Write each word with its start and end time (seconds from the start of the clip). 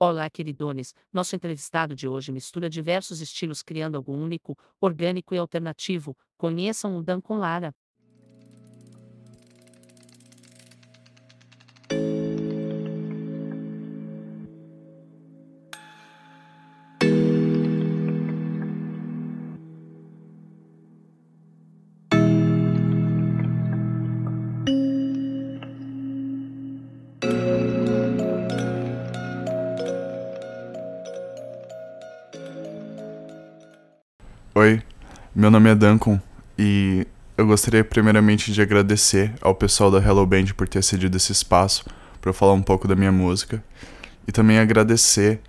Olá, 0.00 0.28
queridones! 0.30 0.94
Nosso 1.12 1.36
entrevistado 1.36 1.94
de 1.94 2.08
hoje 2.08 2.32
mistura 2.32 2.68
diversos 2.70 3.20
estilos 3.20 3.62
criando 3.62 3.96
algo 3.96 4.12
único, 4.12 4.56
orgânico 4.80 5.32
e 5.34 5.38
alternativo. 5.38 6.16
Conheçam 6.38 6.96
o 6.96 7.02
Dan 7.04 7.20
com 7.20 7.36
Lara. 7.38 7.72
Meu 35.50 35.58
nome 35.58 35.70
é 35.70 35.74
Duncan 35.74 36.22
e 36.56 37.04
eu 37.36 37.44
gostaria 37.44 37.82
primeiramente 37.82 38.52
de 38.52 38.62
agradecer 38.62 39.34
ao 39.40 39.52
pessoal 39.52 39.90
da 39.90 39.98
Hello 39.98 40.24
Band 40.24 40.44
por 40.56 40.68
ter 40.68 40.80
cedido 40.80 41.16
esse 41.16 41.32
espaço 41.32 41.84
para 42.20 42.30
eu 42.30 42.32
falar 42.32 42.52
um 42.52 42.62
pouco 42.62 42.86
da 42.86 42.94
minha 42.94 43.10
música 43.10 43.60
e 44.28 44.30
também 44.30 44.60
agradecer 44.60 45.40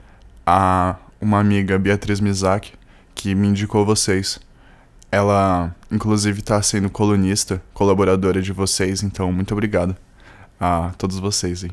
a 0.44 0.96
uma 1.22 1.40
amiga, 1.40 1.78
Beatriz 1.78 2.20
Mizak, 2.20 2.74
que 3.14 3.36
me 3.36 3.48
indicou 3.48 3.86
vocês. 3.86 4.40
Ela, 5.12 5.72
inclusive, 5.92 6.40
está 6.40 6.60
sendo 6.64 6.90
colunista, 6.90 7.62
colaboradora 7.72 8.42
de 8.42 8.52
vocês, 8.52 9.04
então 9.04 9.32
muito 9.32 9.54
obrigado 9.54 9.96
a 10.60 10.94
todos 10.98 11.20
vocês. 11.20 11.64
Hein? 11.64 11.72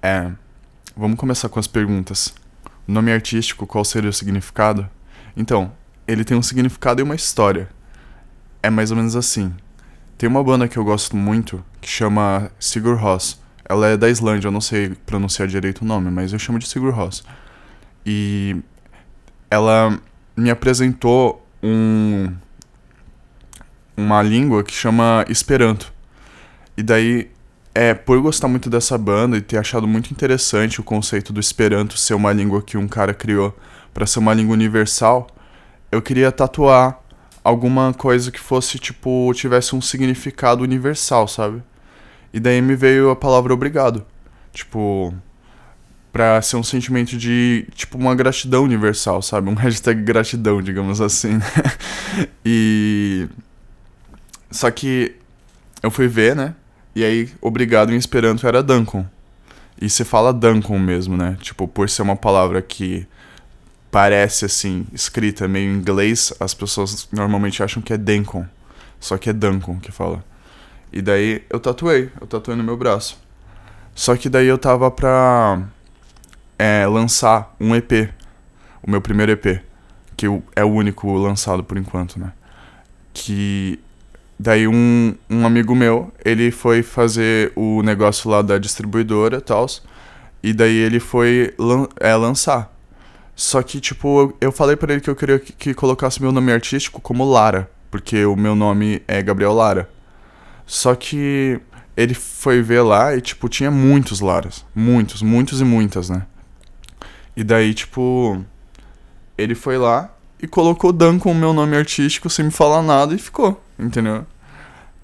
É, 0.00 0.30
vamos 0.96 1.18
começar 1.18 1.48
com 1.48 1.58
as 1.58 1.66
perguntas. 1.66 2.32
O 2.86 2.92
nome 2.92 3.12
artístico, 3.12 3.66
qual 3.66 3.84
seria 3.84 4.10
o 4.10 4.12
significado? 4.12 4.88
Então, 5.36 5.72
ele 6.06 6.24
tem 6.24 6.36
um 6.36 6.42
significado 6.42 7.00
e 7.00 7.04
uma 7.04 7.14
história. 7.14 7.68
É 8.62 8.70
mais 8.70 8.90
ou 8.90 8.96
menos 8.96 9.16
assim. 9.16 9.54
Tem 10.18 10.28
uma 10.28 10.42
banda 10.42 10.68
que 10.68 10.76
eu 10.76 10.84
gosto 10.84 11.16
muito 11.16 11.64
que 11.80 11.88
chama 11.88 12.50
Sigur 12.58 12.96
Rós. 12.96 13.40
Ela 13.68 13.88
é 13.88 13.96
da 13.96 14.08
Islândia, 14.08 14.48
eu 14.48 14.52
não 14.52 14.60
sei 14.60 14.90
pronunciar 15.06 15.48
direito 15.48 15.82
o 15.82 15.84
nome, 15.84 16.10
mas 16.10 16.32
eu 16.32 16.38
chamo 16.38 16.58
de 16.58 16.68
Sigur 16.68 16.92
Rós. 16.94 17.24
E 18.04 18.56
ela 19.50 19.98
me 20.36 20.50
apresentou 20.50 21.46
um 21.62 22.32
uma 23.96 24.22
língua 24.22 24.64
que 24.64 24.72
chama 24.72 25.24
Esperanto. 25.28 25.92
E 26.76 26.82
daí, 26.82 27.30
é, 27.74 27.94
por 27.94 28.20
gostar 28.20 28.48
muito 28.48 28.70
dessa 28.70 28.96
banda 28.96 29.36
e 29.36 29.40
ter 29.40 29.58
achado 29.58 29.86
muito 29.86 30.10
interessante 30.10 30.80
o 30.80 30.84
conceito 30.84 31.32
do 31.32 31.40
Esperanto 31.40 31.98
ser 31.98 32.14
uma 32.14 32.32
língua 32.32 32.62
que 32.62 32.76
um 32.76 32.88
cara 32.88 33.12
criou 33.14 33.56
para 33.92 34.06
ser 34.06 34.18
uma 34.18 34.32
língua 34.32 34.54
universal, 34.54 35.26
eu 35.92 36.00
queria 36.00 36.32
tatuar 36.32 36.98
alguma 37.44 37.92
coisa 37.92 38.32
que 38.32 38.40
fosse, 38.40 38.78
tipo, 38.78 39.30
tivesse 39.34 39.76
um 39.76 39.80
significado 39.80 40.62
universal, 40.64 41.28
sabe? 41.28 41.62
E 42.32 42.40
daí 42.40 42.62
me 42.62 42.74
veio 42.74 43.10
a 43.10 43.16
palavra 43.16 43.52
obrigado. 43.52 44.04
Tipo, 44.52 45.14
pra 46.10 46.40
ser 46.40 46.56
um 46.56 46.62
sentimento 46.62 47.16
de, 47.16 47.66
tipo, 47.74 47.98
uma 47.98 48.14
gratidão 48.14 48.64
universal, 48.64 49.20
sabe? 49.20 49.50
Um 49.50 49.54
hashtag 49.54 50.02
gratidão, 50.02 50.62
digamos 50.62 51.00
assim. 51.00 51.38
e. 52.44 53.28
Só 54.50 54.70
que 54.70 55.16
eu 55.82 55.90
fui 55.90 56.08
ver, 56.08 56.34
né? 56.34 56.54
E 56.94 57.04
aí, 57.04 57.28
obrigado 57.40 57.92
em 57.92 57.96
Esperanto 57.96 58.46
era 58.46 58.62
Duncan. 58.62 59.06
E 59.80 59.90
você 59.90 60.04
fala 60.04 60.32
Duncan 60.32 60.78
mesmo, 60.78 61.16
né? 61.16 61.36
Tipo, 61.40 61.68
por 61.68 61.88
ser 61.88 62.02
uma 62.02 62.16
palavra 62.16 62.62
que 62.62 63.06
parece 63.92 64.46
assim, 64.46 64.86
escrita 64.92 65.46
meio 65.46 65.70
em 65.70 65.76
inglês, 65.76 66.32
as 66.40 66.54
pessoas 66.54 67.06
normalmente 67.12 67.62
acham 67.62 67.82
que 67.82 67.92
é 67.92 67.98
Dencon. 67.98 68.46
Só 68.98 69.18
que 69.18 69.28
é 69.28 69.32
Duncan 69.32 69.78
que 69.80 69.92
fala. 69.92 70.24
E 70.92 71.02
daí 71.02 71.44
eu 71.50 71.60
tatuei, 71.60 72.10
eu 72.20 72.26
tatuei 72.26 72.56
no 72.56 72.64
meu 72.64 72.76
braço. 72.76 73.20
Só 73.94 74.16
que 74.16 74.28
daí 74.28 74.46
eu 74.46 74.56
tava 74.56 74.90
pra 74.90 75.60
é, 76.58 76.86
lançar 76.86 77.54
um 77.60 77.74
EP. 77.74 78.10
O 78.82 78.90
meu 78.90 79.02
primeiro 79.02 79.32
EP. 79.32 79.60
Que 80.16 80.26
é 80.54 80.64
o 80.64 80.68
único 80.68 81.12
lançado 81.14 81.62
por 81.62 81.76
enquanto, 81.76 82.18
né? 82.18 82.32
Que. 83.12 83.78
Daí 84.38 84.66
um, 84.66 85.14
um 85.30 85.46
amigo 85.46 85.74
meu, 85.74 86.12
ele 86.24 86.50
foi 86.50 86.82
fazer 86.82 87.52
o 87.54 87.82
negócio 87.82 88.28
lá 88.30 88.40
da 88.42 88.56
distribuidora 88.56 89.38
e 89.38 89.40
tal. 89.40 89.66
E 90.42 90.52
daí 90.52 90.76
ele 90.76 90.98
foi 90.98 91.54
lan 91.58 91.86
é, 92.00 92.14
lançar. 92.14 92.71
Só 93.42 93.60
que, 93.60 93.80
tipo, 93.80 94.32
eu 94.40 94.52
falei 94.52 94.76
para 94.76 94.92
ele 94.92 95.02
que 95.02 95.10
eu 95.10 95.16
queria 95.16 95.36
que, 95.36 95.52
que 95.52 95.74
colocasse 95.74 96.22
meu 96.22 96.30
nome 96.30 96.52
artístico 96.52 97.00
como 97.00 97.28
Lara, 97.28 97.68
porque 97.90 98.24
o 98.24 98.36
meu 98.36 98.54
nome 98.54 99.02
é 99.08 99.20
Gabriel 99.20 99.52
Lara. 99.52 99.90
Só 100.64 100.94
que 100.94 101.60
ele 101.96 102.14
foi 102.14 102.62
ver 102.62 102.82
lá 102.82 103.16
e, 103.16 103.20
tipo, 103.20 103.48
tinha 103.48 103.68
muitos 103.68 104.20
Laras. 104.20 104.64
Muitos, 104.72 105.22
muitos 105.22 105.60
e 105.60 105.64
muitas, 105.64 106.08
né? 106.08 106.24
E 107.36 107.42
daí, 107.42 107.74
tipo, 107.74 108.40
ele 109.36 109.56
foi 109.56 109.76
lá 109.76 110.14
e 110.40 110.46
colocou 110.46 110.92
Dan 110.92 111.18
com 111.18 111.32
o 111.32 111.34
meu 111.34 111.52
nome 111.52 111.76
artístico 111.76 112.30
sem 112.30 112.44
me 112.44 112.52
falar 112.52 112.80
nada 112.80 113.12
e 113.12 113.18
ficou, 113.18 113.60
entendeu? 113.76 114.24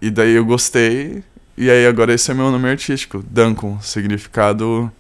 E 0.01 0.13
daí 0.13 0.35
eu 0.35 0.45
gostei, 0.45 1.25
e 1.57 1.69
aí 1.69 1.89
agora 1.89 2.15
esse 2.15 2.31
é 2.31 2.35
meu 2.35 2.53
nome 2.53 2.71
artístico, 2.71 3.21
Duncan, 3.29 3.81
significado 3.81 4.93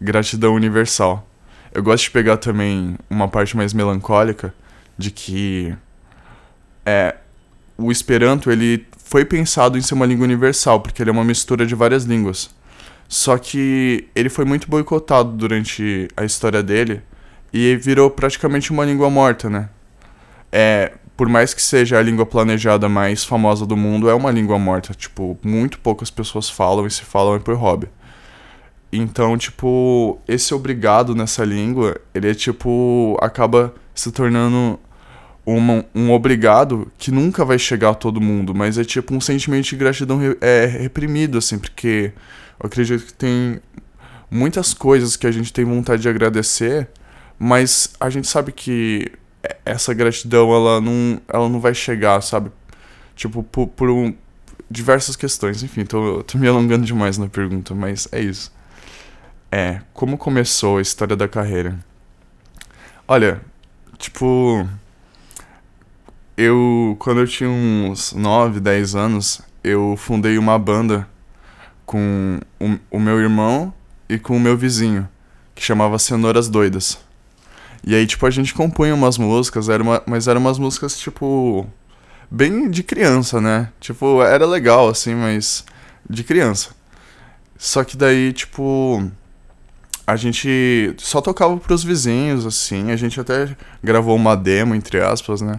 gratidão 0.00 0.54
universal. 0.54 1.26
Eu 1.76 1.82
gosto 1.82 2.04
de 2.04 2.10
pegar 2.10 2.38
também 2.38 2.96
uma 3.10 3.28
parte 3.28 3.54
mais 3.54 3.74
melancólica 3.74 4.54
de 4.96 5.10
que 5.10 5.76
é 6.86 7.16
o 7.76 7.92
Esperanto 7.92 8.50
ele 8.50 8.86
foi 8.96 9.26
pensado 9.26 9.76
em 9.76 9.82
ser 9.82 9.92
uma 9.92 10.06
língua 10.06 10.24
universal, 10.24 10.80
porque 10.80 11.02
ele 11.02 11.10
é 11.10 11.12
uma 11.12 11.22
mistura 11.22 11.66
de 11.66 11.74
várias 11.74 12.04
línguas. 12.04 12.48
Só 13.06 13.36
que 13.36 14.08
ele 14.14 14.30
foi 14.30 14.46
muito 14.46 14.70
boicotado 14.70 15.32
durante 15.32 16.08
a 16.16 16.24
história 16.24 16.62
dele 16.62 17.02
e 17.52 17.76
virou 17.76 18.08
praticamente 18.08 18.70
uma 18.70 18.86
língua 18.86 19.10
morta, 19.10 19.50
né? 19.50 19.68
É, 20.50 20.94
por 21.14 21.28
mais 21.28 21.52
que 21.52 21.60
seja 21.60 21.98
a 21.98 22.02
língua 22.02 22.24
planejada 22.24 22.88
mais 22.88 23.22
famosa 23.22 23.66
do 23.66 23.76
mundo, 23.76 24.08
é 24.08 24.14
uma 24.14 24.30
língua 24.30 24.58
morta. 24.58 24.94
Tipo, 24.94 25.38
muito 25.42 25.78
poucas 25.80 26.10
pessoas 26.10 26.48
falam 26.48 26.86
e 26.86 26.90
se 26.90 27.02
falam 27.02 27.34
é 27.34 27.38
por 27.38 27.54
hobby. 27.54 27.86
Então, 28.98 29.36
tipo, 29.36 30.18
esse 30.26 30.54
obrigado 30.54 31.14
nessa 31.14 31.44
língua, 31.44 32.00
ele 32.14 32.30
é 32.30 32.34
tipo. 32.34 33.16
acaba 33.20 33.74
se 33.94 34.12
tornando 34.12 34.78
uma, 35.44 35.84
um 35.94 36.12
obrigado 36.12 36.90
que 36.98 37.10
nunca 37.10 37.44
vai 37.44 37.58
chegar 37.58 37.90
a 37.90 37.94
todo 37.94 38.20
mundo, 38.20 38.54
mas 38.54 38.78
é 38.78 38.84
tipo 38.84 39.14
um 39.14 39.20
sentimento 39.20 39.66
de 39.66 39.76
gratidão 39.76 40.20
é, 40.40 40.66
reprimido, 40.66 41.38
assim, 41.38 41.58
porque 41.58 42.12
eu 42.60 42.66
acredito 42.66 43.06
que 43.06 43.14
tem 43.14 43.60
muitas 44.30 44.74
coisas 44.74 45.16
que 45.16 45.26
a 45.26 45.30
gente 45.30 45.52
tem 45.52 45.64
vontade 45.64 46.02
de 46.02 46.08
agradecer, 46.08 46.88
mas 47.38 47.94
a 48.00 48.10
gente 48.10 48.26
sabe 48.26 48.52
que 48.52 49.12
essa 49.64 49.94
gratidão 49.94 50.52
ela 50.52 50.80
não, 50.80 51.20
ela 51.28 51.48
não 51.48 51.60
vai 51.60 51.74
chegar, 51.74 52.20
sabe? 52.22 52.50
Tipo, 53.14 53.42
por, 53.42 53.68
por 53.68 53.90
um, 53.90 54.14
diversas 54.70 55.16
questões. 55.16 55.62
Enfim, 55.62 55.84
tô, 55.84 56.22
tô 56.24 56.38
me 56.38 56.48
alongando 56.48 56.84
demais 56.84 57.18
na 57.18 57.28
pergunta, 57.28 57.74
mas 57.74 58.08
é 58.12 58.20
isso. 58.20 58.52
É, 59.50 59.80
como 59.94 60.18
começou 60.18 60.78
a 60.78 60.82
história 60.82 61.16
da 61.16 61.28
carreira? 61.28 61.78
Olha, 63.06 63.40
tipo. 63.98 64.68
Eu, 66.36 66.96
quando 66.98 67.20
eu 67.20 67.26
tinha 67.26 67.48
uns 67.48 68.12
9, 68.12 68.60
10 68.60 68.94
anos, 68.94 69.40
eu 69.64 69.96
fundei 69.96 70.36
uma 70.36 70.58
banda 70.58 71.08
com 71.86 72.38
o, 72.60 72.96
o 72.96 73.00
meu 73.00 73.18
irmão 73.18 73.72
e 74.08 74.18
com 74.18 74.36
o 74.36 74.40
meu 74.40 74.56
vizinho, 74.56 75.08
que 75.54 75.62
chamava 75.62 75.98
Cenouras 75.98 76.48
Doidas. 76.48 76.98
E 77.84 77.94
aí, 77.94 78.06
tipo, 78.06 78.26
a 78.26 78.30
gente 78.30 78.52
compunha 78.52 78.94
umas 78.94 79.16
músicas, 79.16 79.68
era 79.68 79.82
uma, 79.82 80.02
mas 80.06 80.28
eram 80.28 80.40
umas 80.40 80.58
músicas, 80.58 80.98
tipo, 80.98 81.66
bem 82.30 82.68
de 82.68 82.82
criança, 82.82 83.40
né? 83.40 83.70
Tipo, 83.80 84.22
era 84.22 84.44
legal, 84.44 84.88
assim, 84.88 85.14
mas 85.14 85.64
de 86.08 86.24
criança. 86.24 86.70
Só 87.56 87.84
que 87.84 87.96
daí, 87.96 88.32
tipo, 88.32 89.10
a 90.06 90.14
gente 90.14 90.94
só 90.98 91.20
tocava 91.20 91.56
pros 91.56 91.82
vizinhos, 91.82 92.46
assim, 92.46 92.92
a 92.92 92.96
gente 92.96 93.18
até 93.18 93.56
gravou 93.82 94.14
uma 94.14 94.36
demo, 94.36 94.74
entre 94.74 95.00
aspas, 95.00 95.40
né? 95.40 95.58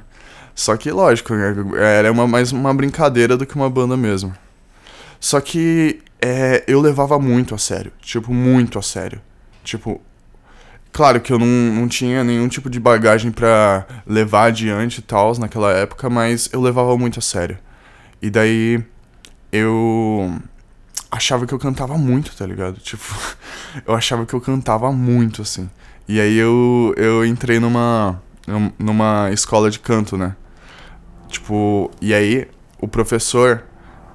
Só 0.55 0.75
que, 0.77 0.89
lógico, 0.89 1.35
né, 1.35 1.53
era 1.77 2.11
uma, 2.11 2.25
mais 2.25 2.51
uma 2.51 2.73
brincadeira 2.73 3.35
do 3.35 3.45
que 3.45 3.55
uma 3.55 3.69
banda 3.69 3.97
mesmo. 3.97 4.33
Só 5.19 5.41
que 5.41 5.99
é, 6.21 6.63
eu 6.67 6.79
levava 6.79 7.19
muito 7.19 7.53
a 7.53 7.57
sério, 7.57 7.91
tipo, 8.01 8.33
muito 8.33 8.79
a 8.79 8.81
sério. 8.81 9.21
Tipo, 9.63 10.01
claro 10.94 11.19
que 11.19 11.33
eu 11.33 11.38
não, 11.38 11.45
não 11.45 11.88
tinha 11.88 12.23
nenhum 12.23 12.47
tipo 12.47 12.69
de 12.69 12.79
bagagem 12.79 13.31
para 13.31 13.85
levar 14.05 14.45
adiante 14.45 14.99
e 14.99 15.01
tal 15.01 15.38
naquela 15.38 15.73
época, 15.73 16.09
mas 16.09 16.49
eu 16.53 16.61
levava 16.61 16.97
muito 16.97 17.19
a 17.19 17.21
sério. 17.21 17.57
E 18.21 18.29
daí 18.29 18.83
eu 19.51 20.33
achava 21.12 21.45
que 21.45 21.54
eu 21.54 21.59
cantava 21.59 21.98
muito, 21.98 22.36
tá 22.36 22.45
ligado? 22.45 22.80
Tipo, 22.80 23.04
eu 23.86 23.94
achava 23.95 24.25
que 24.25 24.33
eu 24.33 24.42
cantava 24.42 24.92
muito, 24.92 25.42
assim. 25.42 25.69
E 26.07 26.19
aí 26.19 26.38
eu, 26.38 26.94
eu 26.95 27.25
entrei 27.25 27.59
numa, 27.59 28.21
numa 28.80 29.30
escola 29.31 29.69
de 29.69 29.80
canto, 29.80 30.18
né? 30.18 30.36
Tipo, 31.27 31.92
e 32.01 32.13
aí 32.13 32.48
o 32.80 32.88
professor, 32.88 33.63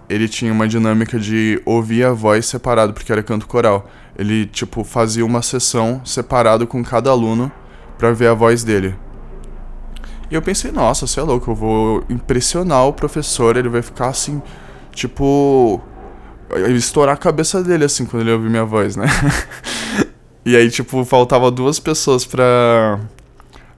ele 0.09 0.29
tinha 0.29 0.53
uma 0.53 0.67
dinâmica 0.67 1.19
de 1.19 1.61
ouvir 1.65 2.05
a 2.05 2.12
voz 2.12 2.47
separado, 2.47 2.93
porque 2.93 3.12
era 3.12 3.23
canto 3.23 3.47
coral. 3.47 3.91
Ele, 4.17 4.47
tipo, 4.47 4.85
fazia 4.85 5.25
uma 5.25 5.43
sessão 5.43 6.00
separado 6.05 6.67
com 6.67 6.83
cada 6.83 7.11
aluno 7.11 7.50
pra 7.99 8.12
ver 8.12 8.29
a 8.29 8.35
voz 8.35 8.65
dele. 8.65 8.94
E 10.31 10.35
eu 10.35 10.41
pensei, 10.41 10.73
nossa, 10.73 11.06
você 11.06 11.21
é 11.21 11.23
louco, 11.23 11.50
eu 11.50 11.55
vou 11.55 12.05
impressionar 12.09 12.87
o 12.87 12.93
professor, 12.93 13.56
ele 13.56 13.69
vai 13.69 13.83
ficar 13.83 14.09
assim, 14.09 14.41
tipo. 14.93 15.81
Estourar 16.75 17.14
a 17.14 17.19
cabeça 17.19 17.62
dele, 17.62 17.84
assim, 17.84 18.04
quando 18.04 18.22
ele 18.22 18.32
ouvir 18.32 18.50
minha 18.50 18.64
voz, 18.64 18.96
né? 18.96 19.06
e 20.44 20.56
aí, 20.56 20.70
tipo, 20.70 21.04
faltava 21.04 21.50
duas 21.50 21.78
pessoas 21.78 22.25
pra. 22.25 23.00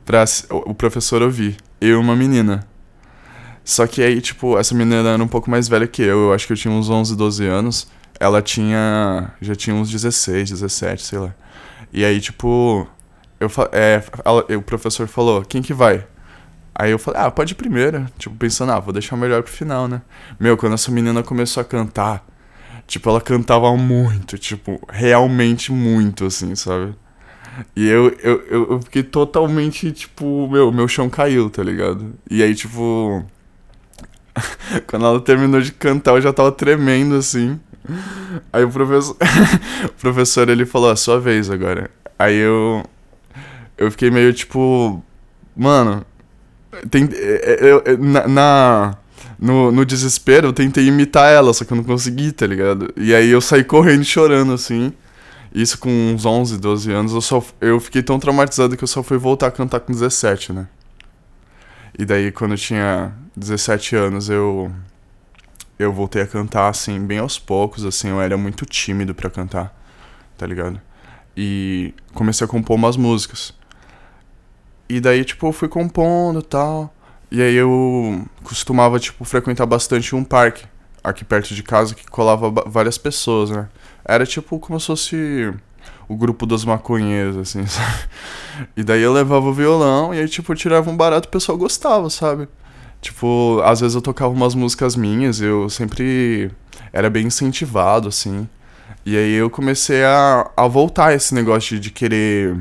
pra 0.04 0.24
o 0.50 0.74
professor 0.74 1.22
ouvir. 1.22 1.56
Eu 1.80 1.98
e 1.98 2.00
uma 2.00 2.16
menina. 2.16 2.66
Só 3.64 3.86
que 3.86 4.02
aí, 4.02 4.20
tipo, 4.20 4.58
essa 4.58 4.74
menina 4.74 5.08
era 5.08 5.22
um 5.22 5.28
pouco 5.28 5.50
mais 5.50 5.68
velha 5.68 5.86
que 5.86 6.02
eu, 6.02 6.26
eu 6.26 6.32
acho 6.32 6.46
que 6.46 6.52
eu 6.52 6.56
tinha 6.56 6.72
uns 6.72 6.90
11, 6.90 7.16
12 7.16 7.46
anos. 7.46 7.88
Ela 8.20 8.42
tinha. 8.42 9.32
já 9.40 9.54
tinha 9.54 9.74
uns 9.74 9.90
16, 9.90 10.50
17, 10.50 11.02
sei 11.02 11.18
lá. 11.18 11.34
E 11.92 12.04
aí, 12.04 12.20
tipo. 12.20 12.86
Eu, 13.40 13.50
é, 13.72 14.02
ela, 14.24 14.44
o 14.56 14.62
professor 14.62 15.06
falou: 15.06 15.42
quem 15.42 15.62
que 15.62 15.74
vai? 15.74 16.06
Aí 16.74 16.90
eu 16.90 16.98
falei, 16.98 17.20
ah, 17.20 17.30
pode 17.30 17.52
ir 17.52 17.54
primeiro. 17.54 18.06
Tipo, 18.18 18.34
pensando, 18.36 18.72
ah, 18.72 18.80
vou 18.80 18.92
deixar 18.92 19.16
melhor 19.16 19.42
pro 19.42 19.52
final, 19.52 19.86
né? 19.86 20.02
Meu, 20.40 20.56
quando 20.56 20.72
essa 20.72 20.90
menina 20.90 21.22
começou 21.22 21.60
a 21.60 21.64
cantar, 21.64 22.26
tipo, 22.86 23.08
ela 23.08 23.20
cantava 23.20 23.76
muito, 23.76 24.38
tipo, 24.38 24.80
realmente 24.88 25.72
muito, 25.72 26.26
assim, 26.26 26.54
sabe? 26.54 26.94
E 27.76 27.86
eu, 27.86 28.08
eu, 28.22 28.42
eu, 28.48 28.70
eu 28.72 28.82
fiquei 28.82 29.02
totalmente, 29.02 29.92
tipo, 29.92 30.48
meu, 30.48 30.72
meu 30.72 30.88
chão 30.88 31.08
caiu, 31.08 31.48
tá 31.50 31.62
ligado? 31.62 32.14
E 32.30 32.42
aí, 32.42 32.54
tipo. 32.54 33.24
quando 34.88 35.06
ela 35.06 35.20
terminou 35.20 35.60
de 35.60 35.72
cantar, 35.72 36.12
eu 36.12 36.20
já 36.20 36.32
tava 36.32 36.50
tremendo, 36.50 37.14
assim. 37.14 37.60
Aí 38.52 38.64
o 38.64 38.70
professor. 38.70 39.16
o 39.86 40.00
professor 40.00 40.48
ele 40.48 40.66
falou, 40.66 40.90
a 40.90 40.96
sua 40.96 41.20
vez 41.20 41.50
agora. 41.50 41.90
Aí 42.18 42.36
eu. 42.36 42.84
Eu 43.76 43.90
fiquei 43.90 44.10
meio 44.10 44.32
tipo. 44.32 45.02
Mano, 45.56 46.04
tem, 46.90 47.08
é, 47.12 47.58
é, 47.60 47.72
eu, 47.72 47.98
na, 47.98 48.26
na 48.26 48.98
no, 49.38 49.72
no, 49.72 49.84
desespero, 49.84 50.48
eu 50.48 50.52
tentei 50.52 50.86
imitar 50.86 51.30
ela, 51.30 51.52
só 51.52 51.64
que 51.64 51.72
eu 51.72 51.76
não 51.76 51.84
consegui, 51.84 52.32
tá 52.32 52.46
ligado? 52.46 52.92
E 52.96 53.14
aí 53.14 53.30
eu 53.30 53.40
saí 53.40 53.64
correndo 53.64 54.04
chorando, 54.04 54.52
assim. 54.52 54.92
Isso 55.54 55.78
com 55.78 55.88
uns 55.88 56.24
11, 56.24 56.58
12 56.58 56.92
anos. 56.92 57.12
Eu, 57.12 57.20
só, 57.20 57.42
eu 57.60 57.78
fiquei 57.78 58.02
tão 58.02 58.18
traumatizado 58.18 58.76
que 58.76 58.82
eu 58.82 58.88
só 58.88 59.02
fui 59.02 59.18
voltar 59.18 59.46
a 59.46 59.50
cantar 59.50 59.80
com 59.80 59.92
17, 59.92 60.52
né? 60.52 60.66
E 61.96 62.04
daí, 62.04 62.32
quando 62.32 62.52
eu 62.52 62.58
tinha 62.58 63.12
17 63.36 63.94
anos, 63.96 64.28
eu. 64.28 64.70
Eu 65.78 65.92
voltei 65.92 66.22
a 66.22 66.26
cantar, 66.26 66.68
assim, 66.68 67.00
bem 67.04 67.18
aos 67.18 67.38
poucos, 67.38 67.84
assim. 67.84 68.08
Eu 68.08 68.20
era 68.20 68.36
muito 68.36 68.64
tímido 68.64 69.14
para 69.14 69.28
cantar, 69.30 69.76
tá 70.36 70.46
ligado? 70.46 70.80
E 71.36 71.94
comecei 72.12 72.44
a 72.44 72.48
compor 72.48 72.76
umas 72.76 72.96
músicas. 72.96 73.52
E 74.88 75.00
daí, 75.00 75.24
tipo, 75.24 75.46
eu 75.46 75.52
fui 75.52 75.68
compondo 75.68 76.40
e 76.40 76.42
tal. 76.42 76.93
E 77.34 77.42
aí 77.42 77.56
eu 77.56 78.24
costumava, 78.44 79.00
tipo, 79.00 79.24
frequentar 79.24 79.66
bastante 79.66 80.14
um 80.14 80.22
parque 80.22 80.64
aqui 81.02 81.24
perto 81.24 81.52
de 81.52 81.64
casa 81.64 81.92
que 81.92 82.06
colava 82.06 82.48
várias 82.64 82.96
pessoas, 82.96 83.50
né? 83.50 83.68
Era 84.04 84.24
tipo 84.24 84.56
como 84.60 84.78
se 84.78 84.86
fosse 84.86 85.52
o 86.08 86.14
grupo 86.14 86.46
dos 86.46 86.64
maconheiros, 86.64 87.36
assim, 87.36 87.66
sabe? 87.66 87.98
E 88.76 88.84
daí 88.84 89.02
eu 89.02 89.12
levava 89.12 89.48
o 89.48 89.52
violão 89.52 90.14
e 90.14 90.20
aí, 90.20 90.28
tipo, 90.28 90.52
eu 90.52 90.56
tirava 90.56 90.88
um 90.88 90.96
barato 90.96 91.26
e 91.26 91.28
o 91.28 91.32
pessoal 91.32 91.58
gostava, 91.58 92.08
sabe? 92.08 92.46
Tipo, 93.00 93.60
às 93.64 93.80
vezes 93.80 93.96
eu 93.96 94.00
tocava 94.00 94.32
umas 94.32 94.54
músicas 94.54 94.94
minhas, 94.94 95.40
eu 95.40 95.68
sempre 95.68 96.52
era 96.92 97.10
bem 97.10 97.26
incentivado, 97.26 98.06
assim. 98.06 98.48
E 99.04 99.16
aí 99.16 99.34
eu 99.34 99.50
comecei 99.50 100.04
a, 100.04 100.52
a 100.56 100.68
voltar 100.68 101.12
esse 101.12 101.34
negócio 101.34 101.74
de, 101.74 101.80
de 101.80 101.90
querer 101.90 102.56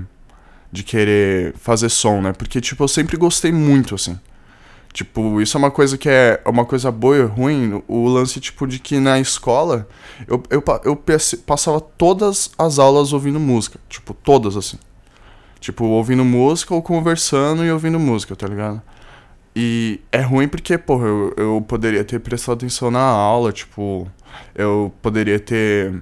de 0.71 0.81
querer 0.81 1.53
fazer 1.59 1.89
som, 1.89 2.21
né? 2.21 2.33
Porque, 2.33 2.59
tipo, 2.59 2.83
eu 2.83 2.87
sempre 2.87 3.17
gostei 3.17 3.51
muito, 3.51 3.93
assim. 3.93 4.17
Tipo, 4.93 5.41
isso 5.41 5.57
é 5.57 5.59
uma 5.59 5.71
coisa 5.71 5.97
que 5.97 6.07
é 6.07 6.39
uma 6.45 6.65
coisa 6.65 6.91
boa 6.91 7.17
e 7.17 7.23
ruim. 7.23 7.83
O 7.87 8.07
lance, 8.07 8.39
tipo, 8.39 8.67
de 8.67 8.77
que 8.77 8.99
na 8.99 9.19
escola 9.19 9.87
eu, 10.27 10.41
eu, 10.51 10.63
eu 10.85 11.03
passava 11.45 11.81
todas 11.81 12.51
as 12.57 12.77
aulas 12.77 13.11
ouvindo 13.11 13.39
música. 13.39 13.79
Tipo, 13.89 14.13
todas, 14.13 14.55
assim. 14.55 14.77
Tipo, 15.59 15.85
ouvindo 15.85 16.23
música 16.23 16.75
ou 16.75 16.81
conversando 16.81 17.65
e 17.65 17.71
ouvindo 17.71 17.99
música, 17.99 18.35
tá 18.35 18.45
ligado? 18.45 18.81
E 19.55 19.99
é 20.11 20.21
ruim 20.21 20.47
porque, 20.47 20.77
porra, 20.77 21.07
eu, 21.07 21.33
eu 21.37 21.65
poderia 21.67 22.03
ter 22.03 22.19
prestado 22.19 22.55
atenção 22.57 22.91
na 22.91 23.01
aula, 23.01 23.51
tipo, 23.51 24.07
eu 24.55 24.93
poderia 25.01 25.39
ter 25.39 25.93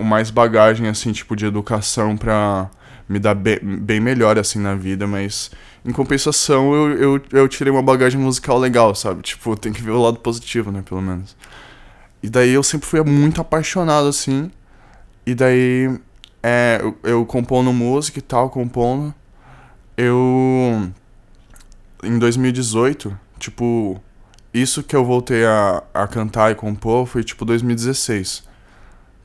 mais 0.00 0.30
bagagem, 0.30 0.88
assim, 0.88 1.12
tipo, 1.12 1.36
de 1.36 1.46
educação 1.46 2.16
pra 2.16 2.70
me 3.08 3.18
dar 3.18 3.34
bem 3.34 4.00
melhor, 4.00 4.38
assim, 4.38 4.58
na 4.58 4.74
vida, 4.74 5.06
mas 5.06 5.50
em 5.84 5.92
compensação 5.92 6.74
eu, 6.74 6.96
eu, 6.96 7.22
eu 7.32 7.48
tirei 7.48 7.72
uma 7.72 7.82
bagagem 7.82 8.20
musical 8.20 8.58
legal, 8.58 8.94
sabe? 8.94 9.22
Tipo, 9.22 9.56
tem 9.56 9.72
que 9.72 9.82
ver 9.82 9.90
o 9.90 10.00
lado 10.02 10.18
positivo, 10.18 10.70
né, 10.70 10.82
pelo 10.82 11.02
menos. 11.02 11.36
E 12.22 12.30
daí 12.30 12.50
eu 12.50 12.62
sempre 12.62 12.86
fui 12.86 13.02
muito 13.02 13.40
apaixonado, 13.40 14.06
assim, 14.06 14.50
e 15.26 15.34
daí 15.34 15.90
é, 16.42 16.78
eu, 16.80 16.96
eu 17.02 17.26
compondo 17.26 17.72
música 17.72 18.18
e 18.18 18.22
tal, 18.22 18.50
compondo, 18.50 19.14
eu... 19.96 20.90
Em 22.04 22.18
2018, 22.18 23.16
tipo, 23.38 24.00
isso 24.52 24.82
que 24.82 24.94
eu 24.94 25.04
voltei 25.04 25.44
a, 25.44 25.82
a 25.94 26.06
cantar 26.06 26.50
e 26.50 26.54
compor 26.54 27.06
foi, 27.06 27.22
tipo, 27.22 27.44
2016. 27.44 28.42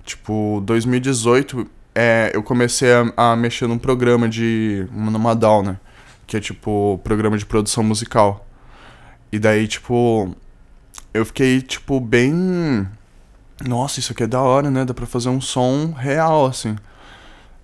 Tipo, 0.06 0.62
2018 0.64 1.68
é, 1.94 2.32
eu 2.34 2.44
comecei 2.44 2.94
a, 2.94 3.12
a, 3.18 3.36
mexer 3.36 3.68
num 3.68 3.78
programa 3.78 4.30
de. 4.30 4.88
numa 4.92 5.36
DAW, 5.36 5.64
né? 5.64 5.80
Que 6.28 6.38
é 6.38 6.40
tipo 6.40 7.00
programa 7.04 7.38
de 7.38 7.46
produção 7.46 7.84
musical. 7.84 8.46
E 9.32 9.40
daí, 9.40 9.68
tipo. 9.68 10.36
Eu 11.14 11.26
fiquei, 11.26 11.62
tipo, 11.62 12.00
bem. 12.00 12.88
Nossa, 13.66 14.00
isso 14.00 14.12
aqui 14.12 14.24
é 14.24 14.28
da 14.28 14.42
hora, 14.42 14.70
né? 14.70 14.86
Dá 14.86 14.94
pra 14.94 15.06
fazer 15.08 15.30
um 15.30 15.42
som 15.42 15.92
real, 15.92 16.46
assim. 16.46 16.76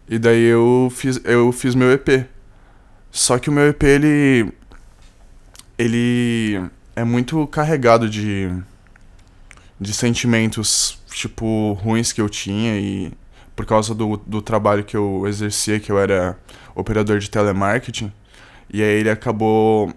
E 0.09 0.17
daí 0.17 0.43
eu 0.43 0.91
fiz, 0.93 1.21
eu 1.23 1.51
fiz 1.51 1.75
meu 1.75 1.91
EP. 1.91 2.27
Só 3.11 3.37
que 3.37 3.49
o 3.49 3.53
meu 3.53 3.67
EP, 3.67 3.83
ele. 3.83 4.51
Ele 5.77 6.69
é 6.95 7.03
muito 7.03 7.45
carregado 7.47 8.09
de. 8.09 8.49
de 9.79 9.93
sentimentos, 9.93 10.99
tipo, 11.11 11.73
ruins 11.73 12.11
que 12.11 12.21
eu 12.21 12.29
tinha 12.29 12.79
e 12.79 13.11
por 13.55 13.65
causa 13.65 13.93
do, 13.93 14.17
do 14.17 14.41
trabalho 14.41 14.83
que 14.83 14.97
eu 14.97 15.25
exercia, 15.27 15.79
que 15.79 15.91
eu 15.91 15.99
era 15.99 16.37
operador 16.75 17.19
de 17.19 17.29
telemarketing. 17.29 18.11
E 18.73 18.81
aí 18.81 18.99
ele 18.99 19.09
acabou, 19.11 19.93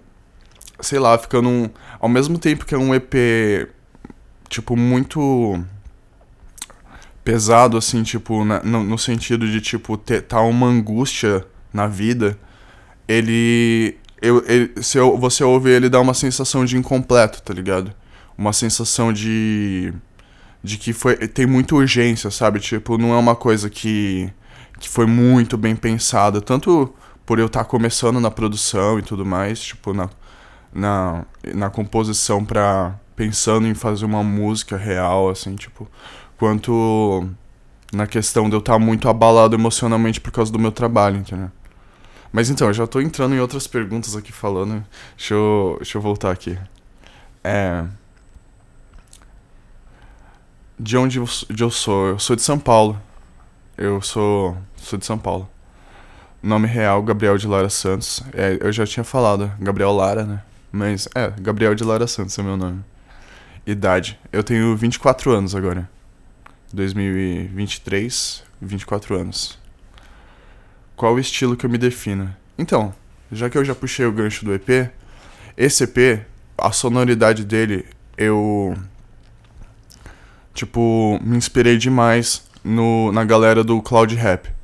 sei 0.80 0.99
lá, 0.99 1.16
ficando 1.16 1.49
um, 1.49 1.71
ao 1.99 2.11
mesmo 2.11 2.38
tempo 2.38 2.66
que 2.66 2.75
é 2.75 2.78
um 2.78 2.95
EP 2.95 3.14
tipo 4.50 4.76
muito 4.76 5.59
pesado 7.25 7.78
assim, 7.78 8.02
tipo, 8.02 8.45
na, 8.45 8.62
no, 8.62 8.85
no, 8.85 8.99
sentido 8.99 9.49
de 9.50 9.61
tipo 9.62 9.97
ter 9.97 10.23
tá 10.23 10.40
uma 10.42 10.66
angústia 10.66 11.45
na 11.73 11.87
vida, 11.87 12.38
ele 13.09 13.97
eu, 14.21 14.45
ele, 14.47 14.83
se 14.83 14.99
eu, 14.99 15.16
você 15.18 15.42
ouve 15.42 15.71
ele 15.71 15.88
dá 15.88 16.00
uma 16.00 16.14
sensação 16.14 16.64
de 16.64 16.76
incompleto, 16.76 17.42
tá 17.42 17.54
ligado? 17.54 17.92
Uma 18.37 18.52
sensação 18.52 19.11
de 19.12 19.92
de 20.62 20.76
que 20.76 20.92
foi 20.92 21.16
tem 21.16 21.47
muita 21.47 21.75
urgência, 21.75 22.30
sabe? 22.30 22.61
Tipo, 22.61 22.99
não 22.99 23.14
é 23.14 23.16
uma 23.16 23.35
coisa 23.37 23.71
que, 23.71 24.30
que 24.78 24.88
foi 24.88 25.06
muito 25.06 25.56
bem 25.56 25.75
pensada, 25.75 26.40
tanto 26.42 26.95
por 27.26 27.38
eu 27.38 27.47
estar 27.47 27.64
tá 27.64 27.68
começando 27.68 28.21
na 28.21 28.30
produção 28.30 28.99
e 28.99 29.02
tudo 29.02 29.26
mais, 29.26 29.61
tipo, 29.61 29.92
na, 29.92 30.09
na, 30.73 31.25
na 31.54 31.68
composição 31.68 32.45
para 32.45 32.95
pensando 33.14 33.66
em 33.66 33.75
fazer 33.75 34.04
uma 34.04 34.23
música 34.23 34.76
real, 34.76 35.28
assim, 35.28 35.56
tipo, 35.56 35.88
quanto 36.38 37.28
na 37.92 38.06
questão 38.06 38.49
de 38.49 38.54
eu 38.54 38.61
estar 38.61 38.75
tá 38.75 38.78
muito 38.78 39.09
abalado 39.09 39.56
emocionalmente 39.56 40.21
por 40.21 40.30
causa 40.30 40.52
do 40.52 40.59
meu 40.59 40.73
trabalho, 40.73 41.16
entendeu? 41.16 41.50
Mas 42.33 42.50
então, 42.50 42.68
eu 42.68 42.75
já 42.75 42.87
tô 42.87 43.00
entrando 43.00 43.35
em 43.35 43.40
outras 43.40 43.66
perguntas 43.66 44.14
aqui 44.14 44.33
falando. 44.33 44.85
Deixa 45.16 45.35
eu, 45.35 45.76
deixa 45.78 45.97
eu 45.97 46.02
voltar 46.02 46.30
aqui. 46.30 46.59
É 47.42 47.85
de 50.78 50.97
onde 50.97 51.18
eu, 51.18 51.25
de 51.49 51.62
eu 51.62 51.71
sou. 51.71 52.09
Eu 52.09 52.18
sou 52.18 52.37
de 52.37 52.42
São 52.42 52.59
Paulo. 52.59 53.00
Eu 53.76 54.00
sou, 54.02 54.56
sou 54.76 54.99
de 54.99 55.06
São 55.06 55.18
Paulo. 55.18 55.49
Nome 56.43 56.66
real, 56.66 57.02
Gabriel 57.02 57.38
de 57.38 57.47
Lara 57.47 57.69
Santos. 57.69 58.23
É, 58.33 58.59
eu 58.61 58.73
já 58.73 58.87
tinha 58.87 59.02
falado, 59.02 59.50
Gabriel 59.59 59.93
Lara, 59.93 60.25
né? 60.25 60.43
Mas, 60.71 61.09
é, 61.14 61.33
Gabriel 61.40 61.75
de 61.75 61.83
Lara 61.83 62.07
Santos 62.07 62.38
é 62.38 62.43
meu 62.43 62.57
nome. 62.57 62.85
Idade. 63.66 64.19
Eu 64.33 64.45
tenho 64.45 64.76
24 64.76 65.33
anos 65.33 65.55
agora. 65.55 65.88
2023, 66.73 68.45
24 68.61 69.16
anos. 69.16 69.59
Qual 70.95 71.14
o 71.14 71.19
estilo 71.19 71.57
que 71.57 71.66
eu 71.66 71.71
me 71.71 71.78
defino? 71.78 72.35
Então, 72.59 72.95
já 73.31 73.50
que 73.50 73.59
eu 73.59 73.64
já 73.64 73.75
puxei 73.75 74.07
o 74.07 74.12
gancho 74.12 74.45
do 74.45 74.55
EP, 74.55 74.90
esse 75.57 75.85
EP, 75.85 76.26
a 76.57 76.71
sonoridade 76.73 77.45
dele, 77.45 77.87
eu. 78.16 78.76
Tipo, 80.55 81.19
me 81.23 81.37
inspirei 81.37 81.76
demais 81.76 82.47
no, 82.64 83.12
na 83.12 83.25
galera 83.25 83.62
do 83.62 83.81
Cloud 83.83 84.14
Rap. 84.14 84.55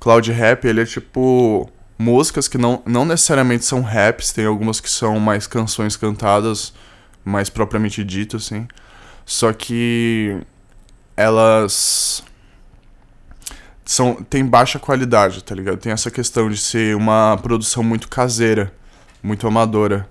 Cloud 0.00 0.32
Rap, 0.32 0.64
ele 0.64 0.80
é 0.80 0.86
tipo. 0.86 1.70
Músicas 1.98 2.48
que 2.48 2.56
não, 2.56 2.82
não 2.86 3.04
necessariamente 3.04 3.62
são 3.66 3.82
raps, 3.82 4.32
tem 4.32 4.46
algumas 4.46 4.80
que 4.80 4.88
são 4.88 5.20
mais 5.20 5.46
canções 5.46 5.98
cantadas, 5.98 6.72
mais 7.22 7.50
propriamente 7.50 8.02
dito, 8.02 8.38
assim. 8.38 8.66
Só 9.26 9.52
que 9.52 10.40
elas 11.14 12.24
são 13.84 14.14
tem 14.14 14.44
baixa 14.44 14.78
qualidade, 14.78 15.44
tá 15.44 15.54
ligado? 15.54 15.76
Tem 15.76 15.92
essa 15.92 16.10
questão 16.10 16.48
de 16.48 16.56
ser 16.56 16.96
uma 16.96 17.36
produção 17.42 17.82
muito 17.82 18.08
caseira, 18.08 18.72
muito 19.22 19.46
amadora. 19.46 20.08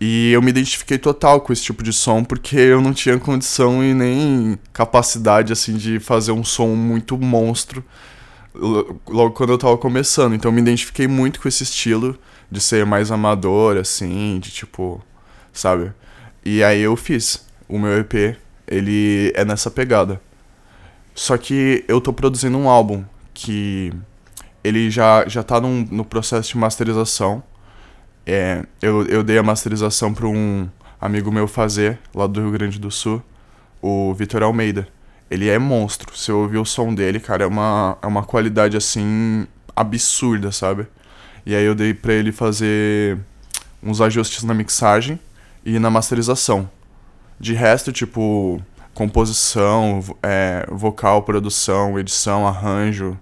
E 0.00 0.32
eu 0.32 0.40
me 0.40 0.48
identifiquei 0.48 0.96
total 0.96 1.42
com 1.42 1.52
esse 1.52 1.62
tipo 1.62 1.82
de 1.82 1.92
som 1.92 2.24
porque 2.24 2.56
eu 2.56 2.80
não 2.80 2.94
tinha 2.94 3.18
condição 3.18 3.84
e 3.84 3.92
nem 3.92 4.58
capacidade 4.72 5.52
assim 5.52 5.76
de 5.76 6.00
fazer 6.00 6.32
um 6.32 6.42
som 6.42 6.68
muito 6.68 7.18
monstro 7.18 7.84
logo 8.54 9.30
quando 9.32 9.50
eu 9.50 9.58
tava 9.58 9.76
começando. 9.78 10.34
Então 10.34 10.50
eu 10.50 10.54
me 10.54 10.60
identifiquei 10.60 11.06
muito 11.06 11.40
com 11.40 11.48
esse 11.48 11.62
estilo 11.62 12.18
de 12.50 12.60
ser 12.60 12.84
mais 12.84 13.10
amador 13.10 13.76
assim, 13.76 14.38
de 14.40 14.50
tipo, 14.50 15.02
sabe? 15.52 15.92
E 16.44 16.62
aí 16.62 16.80
eu 16.80 16.96
fiz 16.96 17.46
o 17.68 17.78
meu 17.78 17.98
EP, 17.98 18.36
ele 18.66 19.32
é 19.34 19.44
nessa 19.44 19.70
pegada. 19.70 20.20
Só 21.14 21.36
que 21.36 21.84
eu 21.88 22.00
tô 22.00 22.12
produzindo 22.12 22.56
um 22.56 22.68
álbum 22.68 23.04
que 23.34 23.92
ele 24.62 24.90
já 24.90 25.26
já 25.28 25.42
tá 25.42 25.60
num, 25.60 25.86
no 25.90 26.04
processo 26.04 26.50
de 26.50 26.58
masterização 26.58 27.42
é, 28.26 28.64
eu, 28.80 29.04
eu 29.06 29.22
dei 29.22 29.38
a 29.38 29.42
masterização 29.42 30.12
para 30.12 30.26
um 30.26 30.68
amigo 31.00 31.32
meu 31.32 31.48
fazer, 31.48 31.98
lá 32.14 32.26
do 32.26 32.40
Rio 32.40 32.52
Grande 32.52 32.78
do 32.78 32.90
Sul, 32.90 33.22
o 33.82 34.14
Vitor 34.14 34.42
Almeida. 34.42 34.86
Ele 35.30 35.48
é 35.48 35.58
monstro. 35.58 36.16
Se 36.16 36.30
eu 36.30 36.40
ouvir 36.40 36.58
o 36.58 36.64
som 36.64 36.92
dele, 36.92 37.20
cara, 37.20 37.44
é 37.44 37.46
uma, 37.46 37.96
é 38.02 38.06
uma 38.06 38.22
qualidade 38.22 38.76
assim 38.76 39.46
absurda, 39.76 40.50
sabe? 40.50 40.86
E 41.46 41.54
aí 41.54 41.64
eu 41.64 41.74
dei 41.74 41.94
pra 41.94 42.12
ele 42.12 42.32
fazer 42.32 43.18
uns 43.82 44.00
ajustes 44.00 44.42
na 44.42 44.52
mixagem 44.52 45.18
e 45.64 45.78
na 45.78 45.88
masterização. 45.90 46.68
De 47.38 47.54
resto, 47.54 47.92
tipo, 47.92 48.60
composição, 48.92 50.04
é, 50.22 50.66
vocal, 50.70 51.22
produção, 51.22 51.98
edição, 51.98 52.46
arranjo, 52.46 53.18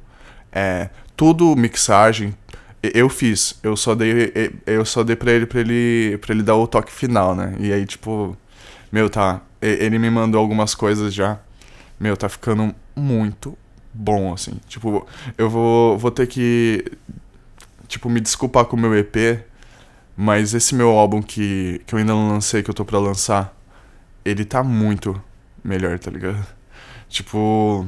é, 0.51 0.89
tudo 1.17 1.55
mixagem, 1.55 2.35
eu 2.83 3.09
fiz, 3.09 3.59
eu 3.63 3.77
só 3.77 3.95
dei 3.95 4.33
eu 4.67 4.85
só 4.85 5.03
dei 5.03 5.17
para 5.17 5.33
ele 5.33 5.47
para 5.47 5.61
ele 5.61 6.19
para 6.19 6.33
ele 6.33 6.43
dar 6.43 6.55
o 6.57 6.67
toque 6.67 6.93
final, 6.93 7.35
né? 7.35 7.55
E 7.59 7.73
aí 7.73 7.85
tipo, 7.85 8.37
meu, 8.91 9.11
tá, 9.11 9.41
ele 9.61 9.99
me 9.99 10.11
mandou 10.11 10.41
algumas 10.41 10.75
coisas 10.75 11.13
já. 11.13 11.39
Meu, 11.99 12.17
tá 12.17 12.29
ficando 12.29 12.75
muito 12.97 13.57
bom 13.93 14.33
assim. 14.33 14.61
Tipo, 14.69 15.07
eu 15.37 15.51
vou 15.51 15.99
vou 15.99 16.11
ter 16.11 16.27
que 16.27 16.85
tipo 17.89 18.09
me 18.09 18.21
desculpar 18.21 18.65
com 18.67 18.77
o 18.77 18.81
meu 18.81 18.95
EP, 18.97 19.45
mas 20.17 20.55
esse 20.55 20.75
meu 20.75 20.91
álbum 20.91 21.23
que 21.23 21.81
que 21.87 21.95
eu 21.95 21.99
ainda 21.99 22.13
não 22.13 22.29
lancei, 22.29 22.63
que 22.63 22.71
eu 22.71 22.75
tô 22.75 22.85
para 22.85 22.99
lançar, 22.99 23.57
ele 24.25 24.45
tá 24.45 24.63
muito 24.63 25.21
melhor, 25.65 25.99
tá 25.99 26.11
ligado? 26.11 26.47
Tipo, 27.09 27.87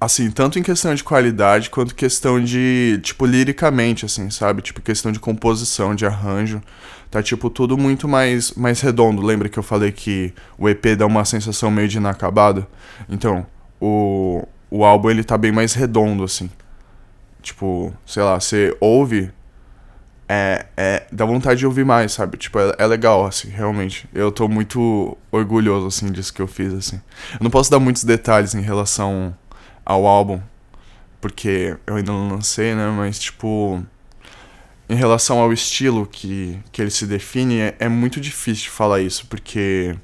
assim, 0.00 0.30
tanto 0.30 0.58
em 0.58 0.62
questão 0.62 0.94
de 0.94 1.02
qualidade 1.02 1.70
quanto 1.70 1.94
questão 1.94 2.42
de, 2.42 3.00
tipo, 3.02 3.26
liricamente, 3.26 4.04
assim, 4.06 4.30
sabe? 4.30 4.62
Tipo, 4.62 4.80
questão 4.80 5.10
de 5.12 5.18
composição, 5.18 5.94
de 5.94 6.06
arranjo. 6.06 6.62
Tá, 7.16 7.22
tipo, 7.22 7.48
tudo 7.48 7.78
muito 7.78 8.06
mais, 8.06 8.52
mais 8.52 8.82
redondo. 8.82 9.22
Lembra 9.22 9.48
que 9.48 9.58
eu 9.58 9.62
falei 9.62 9.90
que 9.90 10.34
o 10.58 10.68
EP 10.68 10.94
dá 10.98 11.06
uma 11.06 11.24
sensação 11.24 11.70
meio 11.70 11.88
de 11.88 11.96
inacabado? 11.96 12.66
Então, 13.08 13.46
o, 13.80 14.46
o 14.70 14.84
álbum, 14.84 15.08
ele 15.08 15.24
tá 15.24 15.38
bem 15.38 15.50
mais 15.50 15.72
redondo, 15.72 16.24
assim. 16.24 16.50
Tipo, 17.40 17.90
sei 18.04 18.22
lá, 18.22 18.38
você 18.38 18.76
ouve, 18.78 19.32
é, 20.28 20.66
é, 20.76 21.06
dá 21.10 21.24
vontade 21.24 21.60
de 21.60 21.66
ouvir 21.66 21.86
mais, 21.86 22.12
sabe? 22.12 22.36
Tipo, 22.36 22.58
é, 22.58 22.74
é, 22.76 22.86
legal, 22.86 23.24
assim, 23.24 23.48
realmente. 23.48 24.06
Eu 24.12 24.30
tô 24.30 24.46
muito 24.46 25.16
orgulhoso, 25.32 25.86
assim, 25.86 26.12
disso 26.12 26.34
que 26.34 26.42
eu 26.42 26.46
fiz, 26.46 26.74
assim. 26.74 27.00
Eu 27.32 27.44
não 27.44 27.50
posso 27.50 27.70
dar 27.70 27.78
muitos 27.78 28.04
detalhes 28.04 28.54
em 28.54 28.60
relação 28.60 29.34
ao 29.86 30.06
álbum, 30.06 30.38
porque 31.18 31.78
eu 31.86 31.96
ainda 31.96 32.12
não 32.12 32.28
lancei, 32.28 32.74
né? 32.74 32.92
Mas, 32.94 33.18
tipo, 33.18 33.82
em 34.88 34.94
relação 34.94 35.38
ao 35.38 35.52
estilo 35.52 36.06
que, 36.06 36.58
que 36.70 36.80
ele 36.80 36.90
se 36.90 37.06
define, 37.06 37.58
é, 37.58 37.76
é 37.80 37.88
muito 37.88 38.20
difícil 38.20 38.70
falar 38.70 39.00
isso, 39.00 39.26
porque 39.26 39.96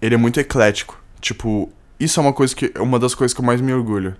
ele 0.00 0.14
é 0.14 0.18
muito 0.18 0.38
eclético. 0.38 1.02
Tipo, 1.20 1.70
isso 1.98 2.20
é 2.20 2.22
uma 2.22 2.32
coisa 2.32 2.54
que 2.54 2.72
uma 2.78 2.98
das 2.98 3.14
coisas 3.14 3.34
que 3.34 3.40
eu 3.40 3.44
mais 3.44 3.60
me 3.60 3.72
orgulho. 3.72 4.16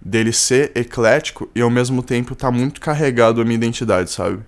Dele 0.00 0.32
ser 0.32 0.70
eclético 0.76 1.50
e 1.54 1.60
ao 1.60 1.70
mesmo 1.70 2.02
tempo 2.04 2.36
tá 2.36 2.52
muito 2.52 2.80
carregado 2.80 3.40
a 3.40 3.44
minha 3.44 3.56
identidade, 3.56 4.10
sabe? 4.10 4.40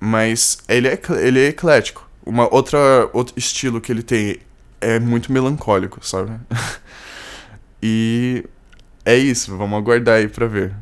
Mas 0.00 0.58
ele 0.66 0.88
é, 0.88 0.98
ele 1.20 1.40
é 1.40 1.48
eclético. 1.48 2.08
Uma 2.24 2.52
outra 2.52 2.78
outro 3.12 3.38
estilo 3.38 3.80
que 3.80 3.92
ele 3.92 4.02
tem 4.02 4.38
é 4.80 4.98
muito 4.98 5.30
melancólico, 5.30 6.04
sabe? 6.04 6.32
E 7.82 8.44
é 9.04 9.14
isso, 9.16 9.56
vamos 9.56 9.78
aguardar 9.78 10.16
aí 10.16 10.26
pra 10.26 10.46
ver. 10.46 10.74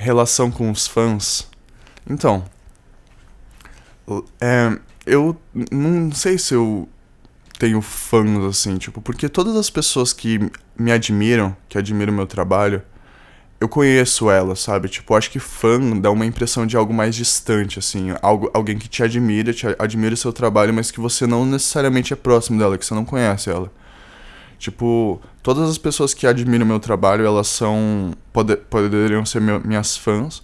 Relação 0.00 0.48
com 0.48 0.70
os 0.70 0.86
fãs. 0.86 1.48
Então, 2.08 2.44
é, 4.40 4.78
eu 5.04 5.36
não 5.72 6.12
sei 6.12 6.38
se 6.38 6.54
eu 6.54 6.88
tenho 7.58 7.82
fãs 7.82 8.44
assim, 8.44 8.78
tipo, 8.78 9.00
porque 9.00 9.28
todas 9.28 9.56
as 9.56 9.68
pessoas 9.68 10.12
que 10.12 10.38
me 10.78 10.92
admiram, 10.92 11.56
que 11.68 11.76
admiram 11.76 12.12
meu 12.12 12.28
trabalho, 12.28 12.80
eu 13.60 13.68
conheço 13.68 14.30
elas, 14.30 14.60
sabe? 14.60 14.88
Tipo, 14.88 15.16
acho 15.16 15.32
que 15.32 15.40
fã 15.40 15.80
dá 16.00 16.12
uma 16.12 16.24
impressão 16.24 16.64
de 16.64 16.76
algo 16.76 16.94
mais 16.94 17.16
distante, 17.16 17.80
assim, 17.80 18.14
algo, 18.22 18.48
alguém 18.54 18.78
que 18.78 18.88
te 18.88 19.02
admira, 19.02 19.52
te 19.52 19.66
admira 19.80 20.14
o 20.14 20.16
seu 20.16 20.32
trabalho, 20.32 20.72
mas 20.72 20.92
que 20.92 21.00
você 21.00 21.26
não 21.26 21.44
necessariamente 21.44 22.12
é 22.12 22.16
próximo 22.16 22.56
dela, 22.56 22.78
que 22.78 22.86
você 22.86 22.94
não 22.94 23.04
conhece 23.04 23.50
ela. 23.50 23.72
Tipo, 24.58 25.20
todas 25.42 25.70
as 25.70 25.78
pessoas 25.78 26.12
que 26.12 26.26
admiram 26.26 26.66
meu 26.66 26.80
trabalho, 26.80 27.24
elas 27.24 27.46
são. 27.46 28.12
Pode, 28.32 28.56
poderiam 28.56 29.24
ser 29.24 29.40
meu, 29.40 29.60
minhas 29.60 29.96
fãs. 29.96 30.42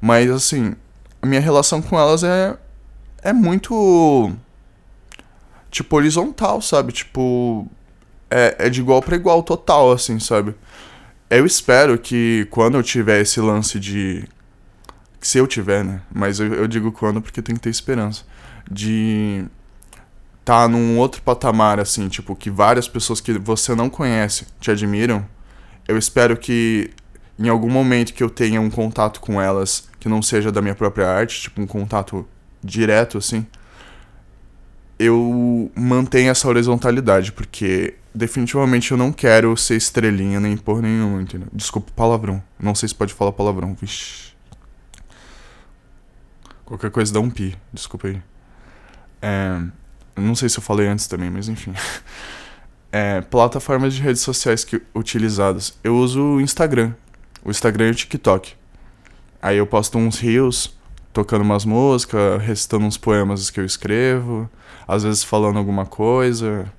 Mas, 0.00 0.30
assim, 0.30 0.74
a 1.20 1.26
minha 1.26 1.40
relação 1.40 1.82
com 1.82 1.98
elas 1.98 2.24
é. 2.24 2.56
É 3.22 3.32
muito. 3.32 4.32
Tipo, 5.70 5.96
horizontal, 5.96 6.62
sabe? 6.62 6.92
Tipo. 6.92 7.68
É, 8.30 8.66
é 8.66 8.70
de 8.70 8.80
igual 8.80 9.02
para 9.02 9.16
igual, 9.16 9.42
total, 9.42 9.92
assim, 9.92 10.18
sabe? 10.18 10.54
Eu 11.28 11.44
espero 11.44 11.98
que 11.98 12.46
quando 12.50 12.76
eu 12.78 12.82
tiver 12.82 13.20
esse 13.20 13.40
lance 13.40 13.78
de. 13.78 14.24
Se 15.20 15.36
eu 15.36 15.46
tiver, 15.46 15.84
né? 15.84 16.00
Mas 16.12 16.40
eu, 16.40 16.54
eu 16.54 16.66
digo 16.66 16.90
quando 16.92 17.20
porque 17.20 17.42
tem 17.42 17.54
que 17.54 17.60
ter 17.60 17.70
esperança. 17.70 18.24
De 18.70 19.44
tá 20.50 20.66
num 20.66 20.98
outro 20.98 21.22
patamar, 21.22 21.78
assim, 21.78 22.08
tipo, 22.08 22.34
que 22.34 22.50
várias 22.50 22.88
pessoas 22.88 23.20
que 23.20 23.38
você 23.38 23.72
não 23.72 23.88
conhece 23.88 24.48
te 24.58 24.68
admiram, 24.68 25.24
eu 25.86 25.96
espero 25.96 26.36
que 26.36 26.90
em 27.38 27.48
algum 27.48 27.70
momento 27.70 28.12
que 28.12 28.20
eu 28.20 28.28
tenha 28.28 28.60
um 28.60 28.68
contato 28.68 29.20
com 29.20 29.40
elas 29.40 29.88
que 30.00 30.08
não 30.08 30.20
seja 30.20 30.50
da 30.50 30.60
minha 30.60 30.74
própria 30.74 31.08
arte, 31.08 31.42
tipo, 31.42 31.62
um 31.62 31.68
contato 31.68 32.26
direto, 32.64 33.16
assim, 33.16 33.46
eu 34.98 35.70
mantenha 35.72 36.32
essa 36.32 36.48
horizontalidade, 36.48 37.30
porque 37.30 37.94
definitivamente 38.12 38.90
eu 38.90 38.98
não 38.98 39.12
quero 39.12 39.56
ser 39.56 39.76
estrelinha 39.76 40.40
nem 40.40 40.56
por 40.56 40.82
nenhum, 40.82 41.20
entendeu? 41.20 41.46
Desculpa 41.52 41.92
palavrão. 41.94 42.42
Não 42.58 42.74
sei 42.74 42.88
se 42.88 42.94
pode 42.96 43.14
falar 43.14 43.30
palavrão, 43.30 43.72
vixi. 43.80 44.34
Qualquer 46.64 46.90
coisa 46.90 47.14
dá 47.14 47.20
um 47.20 47.30
pi, 47.30 47.56
desculpa 47.72 48.08
aí. 48.08 48.20
É, 49.22 49.60
não 50.20 50.34
sei 50.34 50.48
se 50.48 50.58
eu 50.58 50.62
falei 50.62 50.86
antes 50.86 51.06
também, 51.06 51.30
mas 51.30 51.48
enfim. 51.48 51.72
É, 52.92 53.20
plataformas 53.20 53.94
de 53.94 54.02
redes 54.02 54.20
sociais 54.20 54.64
que, 54.64 54.82
utilizadas. 54.92 55.78
Eu 55.84 55.96
uso 55.96 56.20
o 56.20 56.40
Instagram. 56.40 56.92
O 57.44 57.50
Instagram 57.50 57.86
e 57.86 57.90
o 57.92 57.94
TikTok. 57.94 58.54
Aí 59.40 59.58
eu 59.58 59.66
posto 59.66 59.96
uns 59.96 60.18
reels 60.18 60.76
tocando 61.12 61.42
umas 61.42 61.64
músicas, 61.64 62.42
recitando 62.42 62.84
uns 62.84 62.96
poemas 62.96 63.48
que 63.48 63.60
eu 63.60 63.64
escrevo, 63.64 64.50
às 64.86 65.02
vezes 65.02 65.24
falando 65.24 65.56
alguma 65.56 65.86
coisa, 65.86 66.70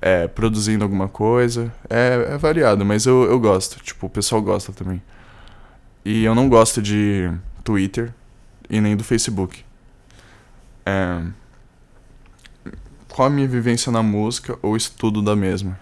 é, 0.00 0.26
produzindo 0.26 0.84
alguma 0.84 1.08
coisa. 1.08 1.72
É, 1.88 2.34
é 2.34 2.38
variado, 2.38 2.84
mas 2.84 3.06
eu, 3.06 3.24
eu 3.24 3.38
gosto. 3.38 3.82
Tipo, 3.82 4.06
o 4.06 4.10
pessoal 4.10 4.42
gosta 4.42 4.72
também. 4.72 5.02
E 6.04 6.24
eu 6.24 6.34
não 6.34 6.48
gosto 6.48 6.80
de 6.80 7.30
Twitter 7.62 8.12
e 8.68 8.80
nem 8.80 8.96
do 8.96 9.04
Facebook. 9.04 9.64
É, 10.84 11.22
qual 13.10 13.28
a 13.28 13.30
minha 13.30 13.46
vivência 13.48 13.92
na 13.92 14.02
música 14.02 14.58
ou 14.62 14.76
estudo 14.76 15.20
da 15.20 15.36
mesma. 15.36 15.78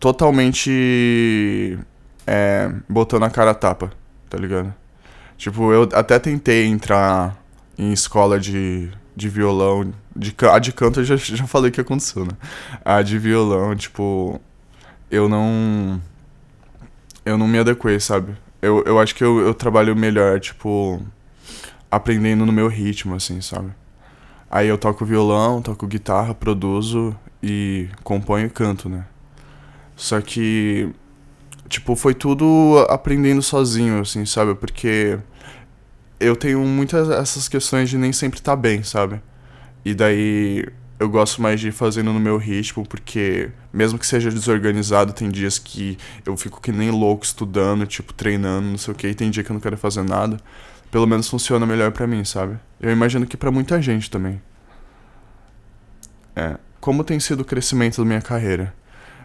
totalmente 0.00 1.78
é, 2.26 2.68
botando 2.88 3.22
a 3.22 3.30
cara 3.30 3.52
a 3.52 3.54
tapa, 3.54 3.92
tá 4.28 4.36
ligado? 4.36 4.74
Tipo, 5.36 5.72
eu 5.72 5.88
até 5.92 6.18
tentei 6.18 6.66
entrar 6.66 7.36
em 7.78 7.92
escola 7.92 8.38
de, 8.40 8.90
de 9.14 9.28
violão. 9.28 9.92
De, 10.14 10.34
a 10.50 10.58
de 10.58 10.72
canto 10.72 11.00
eu 11.00 11.04
já, 11.04 11.14
já 11.16 11.46
falei 11.46 11.70
que 11.70 11.80
aconteceu, 11.80 12.24
né? 12.24 12.32
A 12.84 13.02
de 13.02 13.18
violão, 13.18 13.76
tipo, 13.76 14.40
eu 15.10 15.28
não. 15.28 16.00
Eu 17.24 17.38
não 17.38 17.46
me 17.46 17.58
adequei, 17.58 18.00
sabe? 18.00 18.34
Eu, 18.60 18.82
eu 18.84 18.98
acho 18.98 19.14
que 19.14 19.22
eu, 19.22 19.40
eu 19.40 19.54
trabalho 19.54 19.94
melhor, 19.94 20.40
tipo, 20.40 21.00
aprendendo 21.90 22.44
no 22.46 22.52
meu 22.52 22.68
ritmo, 22.68 23.14
assim, 23.14 23.40
sabe? 23.40 23.72
Aí 24.52 24.68
eu 24.68 24.76
toco 24.76 25.02
violão, 25.06 25.62
toco 25.62 25.86
guitarra, 25.86 26.34
produzo 26.34 27.16
e 27.42 27.88
componho 28.04 28.48
e 28.48 28.50
canto, 28.50 28.86
né? 28.86 29.06
Só 29.96 30.20
que, 30.20 30.90
tipo, 31.70 31.96
foi 31.96 32.12
tudo 32.12 32.84
aprendendo 32.90 33.40
sozinho, 33.40 34.02
assim, 34.02 34.26
sabe? 34.26 34.54
Porque 34.54 35.18
eu 36.20 36.36
tenho 36.36 36.60
muitas 36.60 37.08
essas 37.08 37.48
questões 37.48 37.88
de 37.88 37.96
nem 37.96 38.12
sempre 38.12 38.40
estar 38.40 38.52
tá 38.52 38.56
bem, 38.56 38.82
sabe? 38.82 39.22
E 39.86 39.94
daí 39.94 40.66
eu 40.98 41.08
gosto 41.08 41.40
mais 41.40 41.58
de 41.58 41.68
ir 41.68 41.72
fazendo 41.72 42.12
no 42.12 42.20
meu 42.20 42.36
ritmo, 42.36 42.86
porque 42.86 43.50
mesmo 43.72 43.98
que 43.98 44.06
seja 44.06 44.30
desorganizado, 44.30 45.14
tem 45.14 45.30
dias 45.30 45.58
que 45.58 45.96
eu 46.26 46.36
fico 46.36 46.60
que 46.60 46.70
nem 46.70 46.90
louco 46.90 47.24
estudando, 47.24 47.86
tipo, 47.86 48.12
treinando, 48.12 48.68
não 48.68 48.78
sei 48.78 48.92
o 48.92 48.96
que, 48.96 49.08
e 49.08 49.14
tem 49.14 49.30
dia 49.30 49.42
que 49.42 49.50
eu 49.50 49.54
não 49.54 49.60
quero 49.60 49.78
fazer 49.78 50.02
nada. 50.02 50.38
Pelo 50.92 51.06
menos 51.06 51.26
funciona 51.26 51.64
melhor 51.64 51.90
para 51.90 52.06
mim, 52.06 52.22
sabe? 52.22 52.58
Eu 52.78 52.92
imagino 52.92 53.26
que 53.26 53.34
para 53.34 53.50
muita 53.50 53.80
gente 53.80 54.10
também. 54.10 54.42
É. 56.36 56.58
Como 56.82 57.02
tem 57.02 57.18
sido 57.18 57.40
o 57.40 57.44
crescimento 57.46 57.96
da 57.96 58.04
minha 58.04 58.20
carreira? 58.20 58.74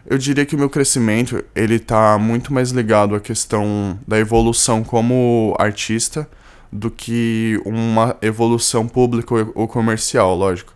Eu 0.06 0.16
diria 0.16 0.46
que 0.46 0.56
o 0.56 0.58
meu 0.58 0.70
crescimento, 0.70 1.44
ele 1.54 1.78
tá 1.78 2.16
muito 2.18 2.54
mais 2.54 2.70
ligado 2.70 3.14
à 3.14 3.20
questão 3.20 3.98
da 4.08 4.18
evolução 4.18 4.82
como 4.82 5.54
artista 5.58 6.26
do 6.72 6.90
que 6.90 7.60
uma 7.66 8.16
evolução 8.22 8.88
pública 8.88 9.34
ou 9.54 9.68
comercial, 9.68 10.34
lógico. 10.34 10.72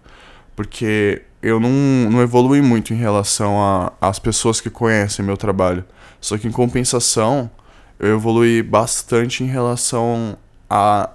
Porque 0.54 1.22
eu 1.42 1.58
não, 1.58 1.70
não 2.11 2.20
evolui 2.20 2.61
muito 2.61 2.92
em 2.92 2.99
relação 2.99 3.56
às 3.99 4.18
pessoas 4.18 4.61
que 4.61 4.68
conhecem 4.68 5.25
meu 5.25 5.38
trabalho. 5.38 5.87
Só 6.20 6.37
que 6.37 6.46
em 6.46 6.52
compensação, 6.52 7.50
eu 7.99 8.16
evolui 8.16 8.62
bastante 8.62 9.42
em 9.42 9.46
relação 9.46 10.37
a, 10.73 11.11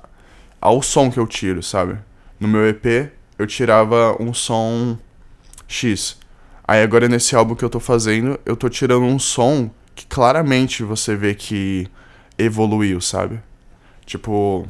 ao 0.62 0.84
som 0.84 1.10
que 1.10 1.18
eu 1.18 1.26
tiro, 1.26 1.64
sabe? 1.64 1.98
No 2.40 2.48
meu 2.48 2.68
EP, 2.68 3.12
eu 3.40 3.48
tirava 3.48 4.16
um 4.22 4.32
som 4.32 4.96
X. 5.68 6.20
Aí 6.68 6.84
agora 6.84 7.10
nesse 7.10 7.36
álbum 7.36 7.56
que 7.56 7.66
eu 7.66 7.70
tô 7.70 7.80
fazendo, 7.80 8.40
eu 8.46 8.56
tô 8.56 8.70
tirando 8.70 9.04
um 9.04 9.18
som 9.18 9.72
que 9.96 10.06
claramente 10.06 10.84
você 10.84 11.16
vê 11.16 11.34
que 11.34 11.88
evoluiu, 12.38 13.02
sabe? 13.02 13.42
Tipo, 14.06 14.68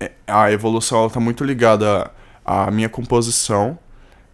é, 0.00 0.10
a 0.26 0.50
evolução 0.50 0.98
ela 0.98 1.10
tá 1.10 1.20
muito 1.20 1.44
ligada 1.44 2.10
à 2.44 2.68
minha 2.72 2.88
composição 2.88 3.78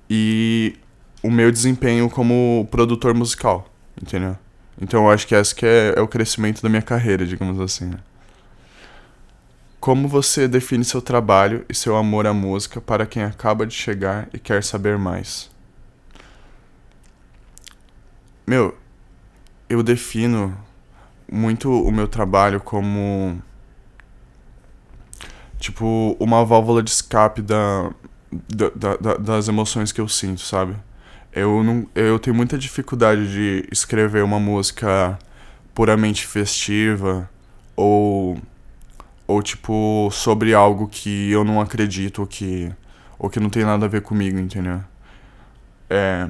e 0.09 0.78
o 1.23 1.30
meu 1.30 1.52
desempenho 1.52 2.09
como 2.09 2.66
produtor 2.71 3.12
musical, 3.12 3.68
entendeu? 4.00 4.35
Então 4.80 5.04
eu 5.04 5.11
acho 5.11 5.26
que 5.26 5.35
esse 5.35 5.54
que 5.54 5.66
é, 5.66 5.92
é 5.94 6.00
o 6.00 6.09
crescimento 6.09 6.62
da 6.62 6.71
minha 6.71 6.80
carreira, 6.80 7.26
digamos 7.26 7.61
assim. 7.61 7.90
Né? 7.90 7.99
Como 9.82 10.06
você 10.06 10.46
define 10.46 10.84
seu 10.84 11.02
trabalho 11.02 11.66
e 11.68 11.74
seu 11.74 11.96
amor 11.96 12.24
à 12.24 12.32
música 12.32 12.80
para 12.80 13.04
quem 13.04 13.24
acaba 13.24 13.66
de 13.66 13.74
chegar 13.74 14.28
e 14.32 14.38
quer 14.38 14.62
saber 14.62 14.96
mais? 14.96 15.50
Meu, 18.46 18.78
eu 19.68 19.82
defino 19.82 20.56
muito 21.28 21.68
o 21.68 21.90
meu 21.90 22.06
trabalho 22.06 22.60
como 22.60 23.42
tipo, 25.58 26.16
uma 26.20 26.44
válvula 26.44 26.80
de 26.80 26.90
escape 26.90 27.42
da, 27.42 27.90
da, 28.30 28.96
da, 28.96 29.16
das 29.16 29.48
emoções 29.48 29.90
que 29.90 30.00
eu 30.00 30.07
sinto, 30.07 30.42
sabe? 30.42 30.76
Eu, 31.33 31.64
não, 31.64 31.88
eu 31.92 32.20
tenho 32.20 32.37
muita 32.37 32.57
dificuldade 32.57 33.33
de 33.33 33.68
escrever 33.72 34.22
uma 34.22 34.38
música 34.38 35.18
puramente 35.74 36.24
festiva 36.24 37.28
ou, 37.74 38.40
ou 39.26 39.42
tipo, 39.42 40.11
sobre 40.12 40.54
algo 40.54 40.88
que 40.88 41.30
eu 41.30 41.44
não 41.44 41.61
acredito 41.61 42.20
ou 42.20 42.26
que, 42.26 42.72
ou 43.18 43.30
que 43.30 43.40
não 43.40 43.50
tem 43.50 43.64
nada 43.64 43.87
a 43.87 43.88
ver 43.88 44.02
comigo, 44.02 44.38
entendeu? 44.38 44.80
É, 45.88 46.28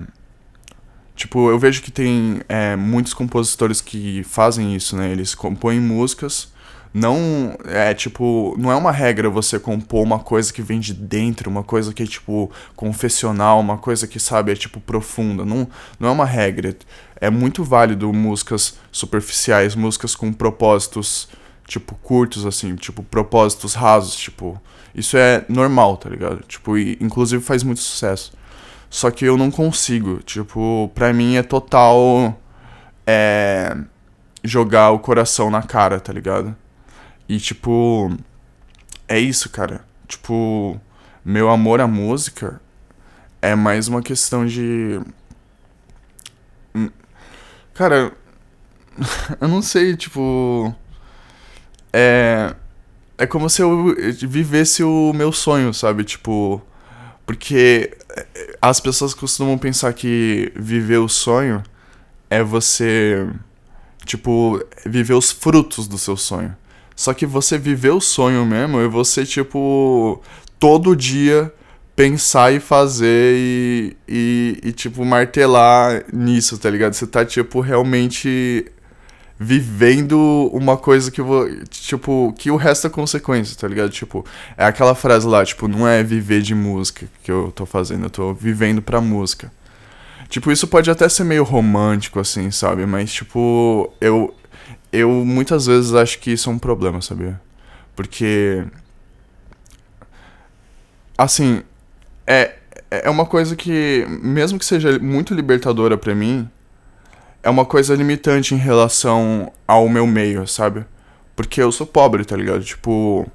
tipo, 1.15 1.51
eu 1.51 1.59
vejo 1.59 1.83
que 1.83 1.91
tem 1.91 2.41
é, 2.49 2.77
muitos 2.77 3.15
compositores 3.15 3.81
que 3.81 4.23
fazem 4.25 4.75
isso, 4.75 4.97
né? 4.97 5.11
Eles 5.11 5.35
compõem 5.35 5.81
músicas 5.81 6.53
não 6.95 7.57
é 7.65 7.95
tipo, 7.95 8.55
não 8.59 8.71
é 8.71 8.77
uma 8.77 8.93
regra 8.93 9.31
você 9.31 9.59
compor 9.59 10.03
uma 10.03 10.19
coisa 10.19 10.53
que 10.53 10.61
vem 10.61 10.79
de 10.79 10.93
dentro, 10.93 11.49
uma 11.49 11.63
coisa 11.63 11.93
que 11.95 12.03
é 12.03 12.07
tipo 12.07 12.51
confessional, 12.77 13.61
uma 13.61 13.79
coisa 13.79 14.07
que 14.07 14.21
sabe 14.21 14.53
é 14.53 14.55
tipo 14.55 14.79
profunda. 14.79 15.45
Não, 15.45 15.67
não 15.99 16.09
é 16.09 16.13
uma 16.13 16.27
regra. 16.27 16.77
É 17.17 17.31
muito 17.31 17.65
válido 17.65 18.13
músicas 18.13 18.79
superficiais, 18.91 19.75
músicas 19.75 20.15
com 20.15 20.33
propósitos 20.33 21.29
tipo 21.67 21.95
curtos 21.97 22.47
assim, 22.47 22.75
tipo 22.77 23.03
propósitos 23.03 23.75
rasos, 23.75 24.17
tipo, 24.17 24.61
isso 24.95 25.17
é 25.17 25.45
normal, 25.49 25.97
tá 25.97 26.09
ligado? 26.09 26.43
Tipo, 26.47 26.77
e, 26.77 26.99
inclusive 27.01 27.43
faz 27.43 27.63
muito 27.63 27.81
sucesso. 27.81 28.33
Só 28.91 29.11
que 29.11 29.25
eu 29.25 29.39
não 29.39 29.51
consigo, 29.51 30.19
tipo, 30.23 30.91
pra 30.95 31.13
mim 31.13 31.37
é 31.37 31.43
total 31.43 32.39
é 33.07 33.77
jogar 34.45 34.91
o 34.91 34.99
coração 34.99 35.51
na 35.51 35.63
cara, 35.63 36.01
tá 36.01 36.13
ligado? 36.13 36.55
E, 37.29 37.39
tipo, 37.39 38.15
é 39.09 39.19
isso, 39.19 39.49
cara. 39.51 39.85
Tipo, 40.07 40.81
meu 41.25 41.49
amor 41.49 41.81
à 41.81 41.87
música 41.87 42.61
é 43.41 43.55
mais 43.55 43.89
uma 43.89 44.03
questão 44.03 44.45
de. 44.47 45.01
Hum, 46.75 46.91
cara, 47.75 48.13
eu 49.41 49.49
não 49.49 49.63
sei, 49.63 49.97
tipo. 49.97 50.75
É. 51.93 52.55
É 53.19 53.27
como 53.27 53.49
se 53.49 53.63
eu 53.63 53.95
vivesse 54.27 54.83
o 54.83 55.13
meu 55.15 55.33
sonho, 55.33 55.73
sabe? 55.73 56.05
Tipo. 56.05 56.61
Porque 57.25 57.97
as 58.61 58.81
pessoas 58.81 59.15
costumam 59.15 59.57
pensar 59.57 59.93
que 59.93 60.53
viver 60.57 60.99
o 60.99 61.09
sonho 61.09 61.63
é 62.29 62.43
você. 62.43 63.27
Tipo, 64.05 64.61
viver 64.85 65.15
os 65.15 65.31
frutos 65.31 65.87
do 65.87 65.97
seu 65.97 66.17
sonho. 66.17 66.57
Só 66.97 67.15
que 67.15 67.25
você 67.25 67.57
viver 67.57 67.91
o 67.91 68.01
sonho 68.01 68.45
mesmo 68.45 68.81
é 68.81 68.89
você, 68.89 69.25
tipo, 69.25 70.21
todo 70.59 70.97
dia 70.97 71.53
pensar 71.95 72.53
e 72.53 72.61
fazer 72.61 73.35
e, 73.37 73.97
e, 74.09 74.61
e, 74.65 74.73
tipo, 74.73 75.05
martelar 75.05 76.05
nisso, 76.13 76.59
tá 76.59 76.69
ligado? 76.71 76.95
Você 76.95 77.07
tá, 77.07 77.25
tipo, 77.25 77.61
realmente 77.61 78.67
vivendo 79.39 80.51
uma 80.53 80.77
coisa 80.77 81.11
que 81.11 81.21
vou 81.21 81.49
tipo 81.67 82.33
que 82.39 82.51
o 82.51 82.57
resto 82.57 82.87
é 82.87 82.91
consequência 82.91 83.57
tá 83.57 83.67
ligado 83.67 83.91
tipo 83.91 84.25
é 84.57 84.65
aquela 84.65 84.95
frase 84.95 85.27
lá 85.27 85.45
tipo 85.45 85.67
não 85.67 85.87
é 85.87 86.03
viver 86.03 86.43
de 86.43 86.55
música 86.55 87.07
que 87.25 87.31
eu 87.31 87.51
tô 87.51 87.67
fazendo 87.67 88.05
eu 88.05 88.11
tô 88.11 88.33
vivendo 88.33 88.81
pra 88.81 89.01
música 89.01 89.51
tipo 90.29 90.53
isso 90.53 90.67
pode 90.69 90.91
até 90.91 91.09
ser 91.09 91.25
meio 91.25 91.43
romântico 91.43 92.21
assim 92.21 92.51
sabe 92.51 92.87
mas 92.87 93.13
tipo 93.13 93.93
eu 94.01 94.35
eu 94.93 95.11
muitas 95.25 95.67
vezes 95.67 95.95
acho 95.95 96.19
que 96.19 96.33
isso 96.33 96.51
é 96.51 96.53
um 96.53 96.59
problema, 96.59 97.01
sabia? 97.01 97.41
Porque. 97.97 98.65
Assim, 101.17 101.63
é, 102.27 102.57
é 102.91 103.09
uma 103.09 103.25
coisa 103.25 103.57
que, 103.57 104.07
mesmo 104.23 104.59
que 104.59 104.65
seja 104.65 104.99
muito 104.99 105.35
libertadora 105.35 105.97
para 105.97 106.15
mim, 106.15 106.51
é 107.43 107.51
uma 107.51 107.65
coisa 107.65 107.95
limitante 107.95 108.55
em 108.55 108.59
relação 108.59 109.53
ao 109.67 109.89
meu 109.89 110.07
meio, 110.07 110.47
sabe? 110.47 110.85
Porque 111.35 111.61
eu 111.61 111.73
sou 111.73 111.87
pobre, 111.87 112.25
tá 112.25 112.37
ligado? 112.37 112.63
Tipo. 112.63 113.27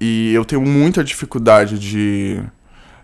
E 0.00 0.32
eu 0.34 0.44
tenho 0.44 0.62
muita 0.62 1.04
dificuldade 1.04 1.78
de. 1.78 2.42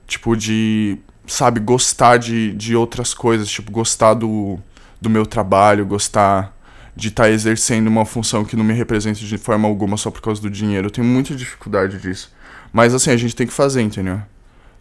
Tipo, 0.07 0.37
de. 0.37 0.99
Sabe, 1.27 1.61
gostar 1.61 2.17
de, 2.17 2.53
de 2.55 2.75
outras 2.75 3.13
coisas. 3.13 3.49
Tipo, 3.49 3.71
gostar 3.71 4.15
do, 4.15 4.59
do 5.01 5.11
meu 5.11 5.27
trabalho, 5.27 5.85
gostar 5.85 6.57
de 6.97 7.09
estar 7.09 7.25
tá 7.25 7.31
exercendo 7.31 7.87
uma 7.87 8.05
função 8.05 8.45
que 8.45 8.57
não 8.57 8.65
me 8.65 8.73
representa 8.73 9.21
de 9.21 9.39
forma 9.39 9.69
alguma 9.69 9.97
só 9.97 10.11
por 10.11 10.23
causa 10.23 10.41
do 10.41 10.51
dinheiro. 10.51 10.87
Eu 10.87 10.91
tenho 10.91 11.07
muita 11.07 11.35
dificuldade 11.35 11.99
disso. 11.99 12.33
Mas 12.73 12.95
assim, 12.95 13.11
a 13.11 13.17
gente 13.17 13.37
tem 13.37 13.47
que 13.47 13.53
fazer, 13.53 13.83
entendeu? 13.83 14.21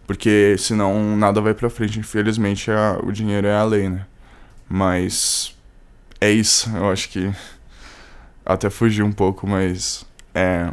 Porque 0.08 0.56
senão 0.58 1.18
nada 1.18 1.42
vai 1.42 1.54
pra 1.54 1.70
frente. 1.70 2.00
Infelizmente, 2.00 2.72
a, 2.72 3.00
o 3.04 3.12
dinheiro 3.12 3.46
é 3.46 3.56
a 3.56 3.64
lei, 3.64 3.90
né? 3.90 4.06
Mas 4.70 5.57
é 6.20 6.32
isso. 6.32 6.70
Eu 6.76 6.90
acho 6.90 7.10
que 7.10 7.32
até 8.46 8.70
fugi 8.70 9.04
um 9.04 9.12
pouco, 9.12 9.48
mas 9.48 10.06
é. 10.34 10.72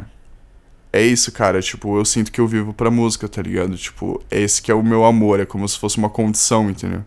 É 0.93 1.01
isso, 1.01 1.31
cara. 1.31 1.61
Tipo, 1.61 1.97
eu 1.97 2.05
sinto 2.05 2.31
que 2.31 2.39
eu 2.39 2.47
vivo 2.47 2.73
pra 2.73 2.89
música, 2.89 3.27
tá 3.27 3.41
ligado? 3.41 3.75
Tipo, 3.77 4.23
esse 4.31 4.61
que 4.61 4.71
é 4.71 4.73
o 4.73 4.83
meu 4.83 5.03
amor. 5.03 5.39
É 5.39 5.45
como 5.45 5.67
se 5.67 5.77
fosse 5.77 5.97
uma 5.97 6.09
condição, 6.09 6.69
entendeu? 6.69 7.03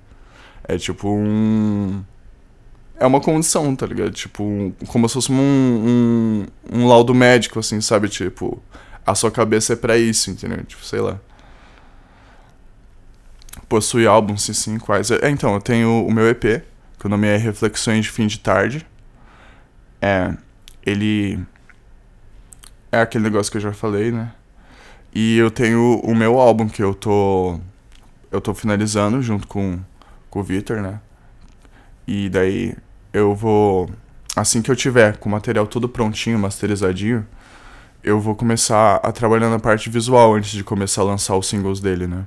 É 0.64 0.77
tipo 0.77 1.09
um 1.09 2.05
é 3.01 3.07
uma 3.07 3.20
condição, 3.20 3.74
tá 3.77 3.87
ligado? 3.87 4.11
Tipo, 4.11 4.72
como 4.88 5.09
se 5.09 5.14
fosse 5.14 5.33
um, 5.33 5.37
um, 5.37 6.46
um 6.72 6.87
laudo 6.87 7.14
médico, 7.14 7.59
assim, 7.59 7.81
sabe? 7.81 8.09
Tipo, 8.09 8.61
a 9.07 9.14
sua 9.14 9.31
cabeça 9.31 9.74
é 9.74 9.77
para 9.77 9.96
isso, 9.96 10.31
entendeu? 10.31 10.64
Tipo, 10.64 10.85
sei 10.85 11.01
lá. 11.01 11.18
Possui 13.68 14.07
álbuns, 14.07 14.42
sim, 14.42 14.53
sim, 14.53 14.79
quais. 14.79 15.11
É, 15.11 15.31
então, 15.31 15.55
eu 15.55 15.61
tenho 15.61 16.07
o 16.07 16.12
meu 16.12 16.29
EP, 16.29 16.62
que 16.99 17.07
o 17.07 17.09
nome 17.09 17.27
é 17.29 17.37
Reflexões 17.37 18.05
de 18.05 18.11
Fim 18.11 18.27
de 18.27 18.39
Tarde. 18.41 18.87
É. 20.01 20.35
Ele. 20.85 21.39
É 22.91 23.01
aquele 23.01 23.25
negócio 23.25 23.51
que 23.53 23.59
eu 23.59 23.63
já 23.63 23.73
falei, 23.73 24.11
né? 24.11 24.33
E 25.15 25.37
eu 25.37 25.51
tenho 25.51 26.01
o 26.01 26.15
meu 26.15 26.39
álbum 26.39 26.69
que 26.69 26.83
eu 26.83 26.95
tô. 26.95 27.61
Eu 28.31 28.41
tô 28.41 28.55
finalizando 28.55 29.23
junto 29.23 29.47
com, 29.47 29.79
com 30.29 30.41
o 30.41 30.43
Victor, 30.43 30.83
né? 30.83 31.01
E 32.07 32.29
daí 32.29 32.75
eu 33.13 33.35
vou. 33.35 33.91
Assim 34.37 34.63
que 34.63 34.71
eu 34.71 34.77
tiver 34.77 35.17
com 35.17 35.29
o 35.29 35.33
material 35.33 35.67
todo 35.67 35.89
prontinho, 35.89 36.39
masterizadinho, 36.39 37.27
eu 38.03 38.21
vou 38.21 38.35
começar 38.37 38.97
a 38.97 39.11
trabalhar 39.11 39.51
na 39.51 39.59
parte 39.59 39.91
visual 39.91 40.35
antes 40.35 40.53
de 40.53 40.63
começar 40.63 41.03
a 41.03 41.05
lançar 41.05 41.37
os 41.37 41.49
singles 41.49 41.81
dele, 41.81 42.07
né? 42.07 42.25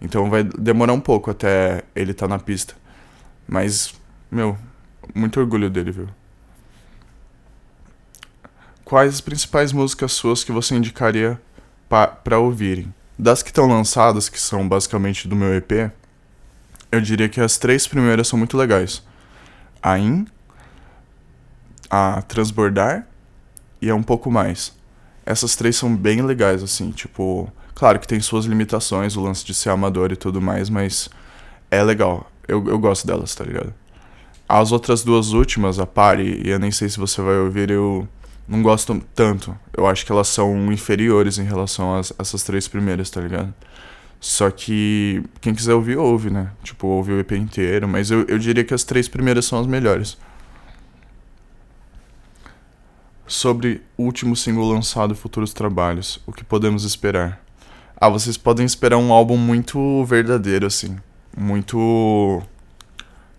Então 0.00 0.30
vai 0.30 0.42
demorar 0.42 0.94
um 0.94 1.00
pouco 1.00 1.30
até 1.30 1.82
ele 1.94 2.14
tá 2.14 2.26
na 2.26 2.38
pista. 2.38 2.74
Mas, 3.46 3.94
meu, 4.30 4.56
muito 5.14 5.40
orgulho 5.40 5.68
dele, 5.68 5.90
viu? 5.90 6.08
Quais 8.84 9.14
as 9.14 9.20
principais 9.20 9.72
músicas 9.72 10.12
suas 10.12 10.42
que 10.42 10.52
você 10.52 10.74
indicaria 10.74 11.40
para 11.88 12.38
ouvirem? 12.38 12.92
Das 13.18 13.42
que 13.42 13.50
estão 13.50 13.66
lançadas, 13.68 14.28
que 14.28 14.40
são 14.40 14.68
basicamente 14.68 15.28
do 15.28 15.36
meu 15.36 15.54
EP, 15.54 15.92
eu 16.90 17.00
diria 17.00 17.28
que 17.28 17.40
as 17.40 17.58
três 17.58 17.86
primeiras 17.86 18.28
são 18.28 18.38
muito 18.38 18.56
legais. 18.56 19.02
A 19.82 19.98
In, 19.98 20.26
a 21.88 22.22
Transbordar 22.22 23.06
e 23.80 23.90
a 23.90 23.94
Um 23.94 24.02
Pouco 24.02 24.30
Mais 24.30 24.80
essas 25.30 25.54
três 25.54 25.76
são 25.76 25.94
bem 25.94 26.22
legais, 26.22 26.62
assim, 26.62 26.90
tipo. 26.90 27.50
Claro 27.74 27.98
que 27.98 28.08
tem 28.08 28.20
suas 28.20 28.44
limitações, 28.44 29.16
o 29.16 29.22
lance 29.22 29.44
de 29.44 29.54
ser 29.54 29.70
amador 29.70 30.12
e 30.12 30.16
tudo 30.16 30.40
mais, 30.40 30.68
mas 30.68 31.08
é 31.70 31.82
legal. 31.82 32.30
Eu, 32.46 32.66
eu 32.66 32.78
gosto 32.78 33.06
delas, 33.06 33.34
tá 33.34 33.44
ligado? 33.44 33.72
As 34.52 34.72
outras 34.72 35.04
duas 35.04 35.32
últimas, 35.32 35.78
a 35.78 35.86
Pare, 35.86 36.42
e 36.44 36.50
eu 36.50 36.58
nem 36.58 36.72
sei 36.72 36.88
se 36.88 36.98
você 36.98 37.22
vai 37.22 37.36
ouvir, 37.36 37.70
eu 37.70 38.08
não 38.48 38.62
gosto 38.62 39.00
tanto. 39.14 39.56
Eu 39.76 39.86
acho 39.86 40.04
que 40.04 40.10
elas 40.10 40.26
são 40.26 40.72
inferiores 40.72 41.38
em 41.38 41.44
relação 41.44 41.94
a 41.94 42.00
essas 42.18 42.42
três 42.42 42.66
primeiras, 42.66 43.08
tá 43.10 43.20
ligado? 43.20 43.54
Só 44.18 44.50
que 44.50 45.22
quem 45.40 45.54
quiser 45.54 45.74
ouvir, 45.74 45.96
ouve, 45.96 46.30
né? 46.30 46.50
Tipo, 46.64 46.88
ouve 46.88 47.12
o 47.12 47.20
EP 47.20 47.30
inteiro, 47.32 47.86
mas 47.86 48.10
eu, 48.10 48.24
eu 48.26 48.40
diria 48.40 48.64
que 48.64 48.74
as 48.74 48.82
três 48.82 49.06
primeiras 49.06 49.44
são 49.44 49.60
as 49.60 49.68
melhores 49.68 50.18
sobre 53.28 53.80
o 53.96 54.02
último 54.02 54.34
single 54.34 54.68
lançado 54.68 55.14
e 55.14 55.16
futuros 55.16 55.54
trabalhos. 55.54 56.20
O 56.26 56.32
que 56.32 56.42
podemos 56.42 56.82
esperar? 56.82 57.40
Ah, 57.96 58.08
vocês 58.08 58.36
podem 58.36 58.66
esperar 58.66 58.96
um 58.96 59.12
álbum 59.12 59.36
muito 59.36 60.04
verdadeiro, 60.04 60.66
assim. 60.66 60.98
Muito. 61.36 62.42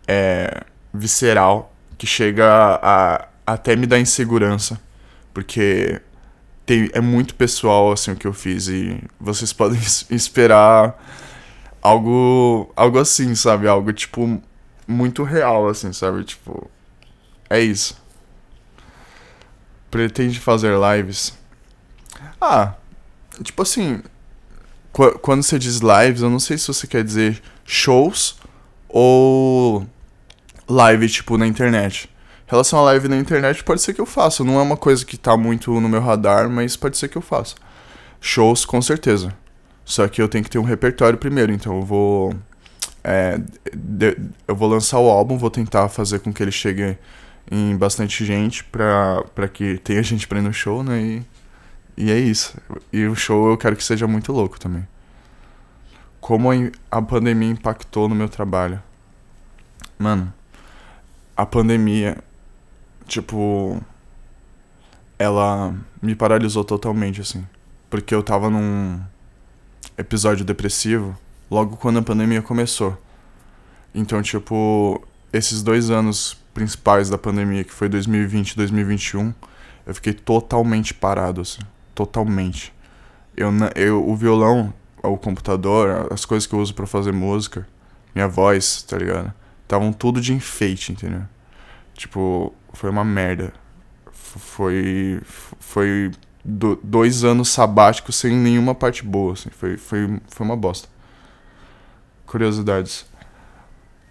É. 0.07 0.63
visceral. 0.93 1.73
Que 1.97 2.07
chega 2.07 2.45
a, 2.45 3.15
a 3.45 3.53
até 3.53 3.75
me 3.75 3.85
dar 3.85 3.99
insegurança. 3.99 4.79
Porque 5.33 6.01
tem, 6.65 6.89
é 6.93 7.01
muito 7.01 7.35
pessoal, 7.35 7.91
assim, 7.91 8.11
o 8.11 8.15
que 8.15 8.27
eu 8.27 8.33
fiz. 8.33 8.67
E 8.67 9.01
vocês 9.19 9.51
podem 9.53 9.79
esperar 10.09 10.99
algo. 11.81 12.71
algo 12.75 12.99
assim, 12.99 13.35
sabe? 13.35 13.67
Algo, 13.67 13.93
tipo, 13.93 14.41
muito 14.87 15.23
real, 15.23 15.67
assim, 15.67 15.93
sabe? 15.93 16.23
Tipo. 16.23 16.69
É 17.49 17.59
isso 17.59 18.01
pretende 19.91 20.39
fazer 20.39 20.73
lives? 20.79 21.33
Ah, 22.39 22.73
tipo 23.43 23.61
assim, 23.61 24.01
quando 25.21 25.43
você 25.43 25.59
diz 25.59 25.81
lives, 25.81 26.21
eu 26.21 26.29
não 26.29 26.39
sei 26.39 26.57
se 26.57 26.67
você 26.67 26.87
quer 26.87 27.03
dizer 27.03 27.41
shows 27.65 28.37
ou 28.87 29.85
live, 30.71 31.09
tipo, 31.09 31.37
na 31.37 31.45
internet. 31.45 32.09
Em 32.47 32.51
relação 32.51 32.79
a 32.79 32.83
live 32.83 33.07
na 33.07 33.17
internet, 33.17 33.63
pode 33.63 33.81
ser 33.81 33.93
que 33.93 34.01
eu 34.01 34.05
faça. 34.05 34.43
Não 34.43 34.59
é 34.59 34.61
uma 34.61 34.77
coisa 34.77 35.05
que 35.05 35.17
tá 35.17 35.37
muito 35.37 35.79
no 35.79 35.87
meu 35.87 36.01
radar, 36.01 36.49
mas 36.49 36.75
pode 36.75 36.97
ser 36.97 37.07
que 37.07 37.17
eu 37.17 37.21
faça. 37.21 37.55
Shows, 38.19 38.65
com 38.65 38.81
certeza. 38.81 39.33
Só 39.85 40.07
que 40.07 40.21
eu 40.21 40.27
tenho 40.27 40.43
que 40.43 40.49
ter 40.49 40.59
um 40.59 40.63
repertório 40.63 41.17
primeiro, 41.17 41.51
então 41.51 41.77
eu 41.77 41.83
vou. 41.83 42.33
É, 43.03 43.39
de, 43.73 44.17
eu 44.47 44.55
vou 44.55 44.69
lançar 44.69 44.99
o 44.99 45.09
álbum, 45.09 45.37
vou 45.37 45.49
tentar 45.49 45.89
fazer 45.89 46.19
com 46.19 46.31
que 46.31 46.43
ele 46.43 46.51
chegue 46.51 46.97
em 47.49 47.75
bastante 47.75 48.23
gente 48.23 48.63
pra, 48.63 49.23
pra 49.35 49.47
que 49.47 49.77
tenha 49.79 50.01
gente 50.03 50.27
pra 50.27 50.39
ir 50.39 50.43
no 50.43 50.53
show, 50.53 50.83
né? 50.83 51.01
E, 51.01 51.25
e 51.97 52.11
é 52.11 52.17
isso. 52.17 52.55
E 52.93 53.05
o 53.05 53.15
show 53.15 53.49
eu 53.49 53.57
quero 53.57 53.75
que 53.75 53.83
seja 53.83 54.07
muito 54.07 54.31
louco 54.31 54.59
também. 54.59 54.87
Como 56.19 56.49
a 56.91 57.01
pandemia 57.01 57.49
impactou 57.49 58.07
no 58.07 58.15
meu 58.15 58.29
trabalho. 58.29 58.81
Mano, 59.97 60.33
a 61.35 61.45
pandemia, 61.45 62.17
tipo, 63.07 63.81
ela 65.17 65.75
me 66.01 66.15
paralisou 66.15 66.63
totalmente, 66.63 67.21
assim. 67.21 67.45
Porque 67.89 68.13
eu 68.13 68.23
tava 68.23 68.49
num 68.49 68.99
episódio 69.97 70.45
depressivo 70.45 71.17
logo 71.49 71.77
quando 71.77 71.99
a 71.99 72.01
pandemia 72.01 72.41
começou. 72.41 72.97
Então, 73.93 74.21
tipo, 74.21 75.05
esses 75.33 75.61
dois 75.61 75.89
anos 75.89 76.37
principais 76.53 77.09
da 77.09 77.17
pandemia, 77.17 77.63
que 77.63 77.73
foi 77.73 77.89
2020 77.89 78.51
e 78.51 78.55
2021, 78.57 79.33
eu 79.85 79.95
fiquei 79.95 80.13
totalmente 80.13 80.93
parado, 80.93 81.41
assim. 81.41 81.61
Totalmente. 81.93 82.73
Eu, 83.35 83.51
eu, 83.75 84.07
o 84.07 84.15
violão, 84.15 84.73
o 85.03 85.17
computador, 85.17 86.07
as 86.11 86.25
coisas 86.25 86.47
que 86.47 86.53
eu 86.53 86.59
uso 86.59 86.73
para 86.73 86.85
fazer 86.87 87.11
música, 87.11 87.67
minha 88.13 88.27
voz, 88.27 88.83
tá 88.83 88.97
ligado? 88.97 89.33
Estavam 89.71 89.93
tudo 89.93 90.19
de 90.19 90.33
enfeite, 90.33 90.91
entendeu? 90.91 91.23
Tipo, 91.93 92.53
foi 92.73 92.89
uma 92.89 93.05
merda. 93.05 93.53
Foi. 94.11 95.21
Foi 95.61 96.11
do, 96.43 96.77
dois 96.83 97.23
anos 97.23 97.47
sabáticos 97.47 98.17
sem 98.17 98.35
nenhuma 98.35 98.75
parte 98.75 99.01
boa, 99.01 99.31
assim. 99.31 99.49
Foi, 99.49 99.77
foi, 99.77 100.19
foi 100.27 100.45
uma 100.45 100.57
bosta. 100.57 100.89
Curiosidades 102.25 103.05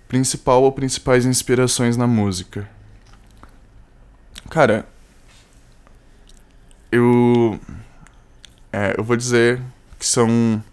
principal 0.09 0.63
ou 0.63 0.73
principais 0.73 1.27
inspirações 1.27 1.95
na 1.95 2.07
música? 2.07 2.67
Cara, 4.49 4.89
eu. 6.91 7.61
É, 8.73 8.95
eu 8.97 9.05
vou 9.05 9.15
dizer 9.15 9.61
que 9.99 10.07
são. 10.07 10.65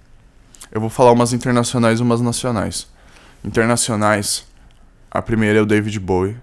Eu 0.71 0.79
vou 0.79 0.89
falar 0.89 1.11
umas 1.11 1.33
internacionais 1.33 1.99
e 1.99 2.03
umas 2.03 2.21
nacionais. 2.21 2.87
Internacionais, 3.43 4.47
a 5.09 5.21
primeira 5.21 5.59
é 5.59 5.61
o 5.61 5.65
David 5.65 5.99
Bowie. 5.99 6.37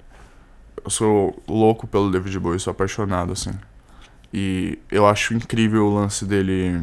Eu 0.85 0.90
sou 0.90 1.42
louco 1.48 1.87
pelo 1.87 2.11
David 2.11 2.38
Bowie, 2.38 2.61
sou 2.61 2.70
apaixonado, 2.70 3.33
assim. 3.33 3.53
E 4.33 4.79
eu 4.90 5.07
acho 5.07 5.35
incrível 5.35 5.87
o 5.87 5.94
lance 5.94 6.24
dele. 6.24 6.83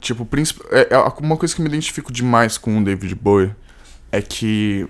Tipo, 0.00 0.28
é, 0.70 0.94
é 0.94 0.98
uma 1.20 1.36
coisa 1.36 1.54
que 1.54 1.60
me 1.60 1.68
identifico 1.68 2.12
demais 2.12 2.56
com 2.56 2.78
o 2.78 2.84
David 2.84 3.14
Bowie 3.14 3.54
é 4.10 4.22
que 4.22 4.88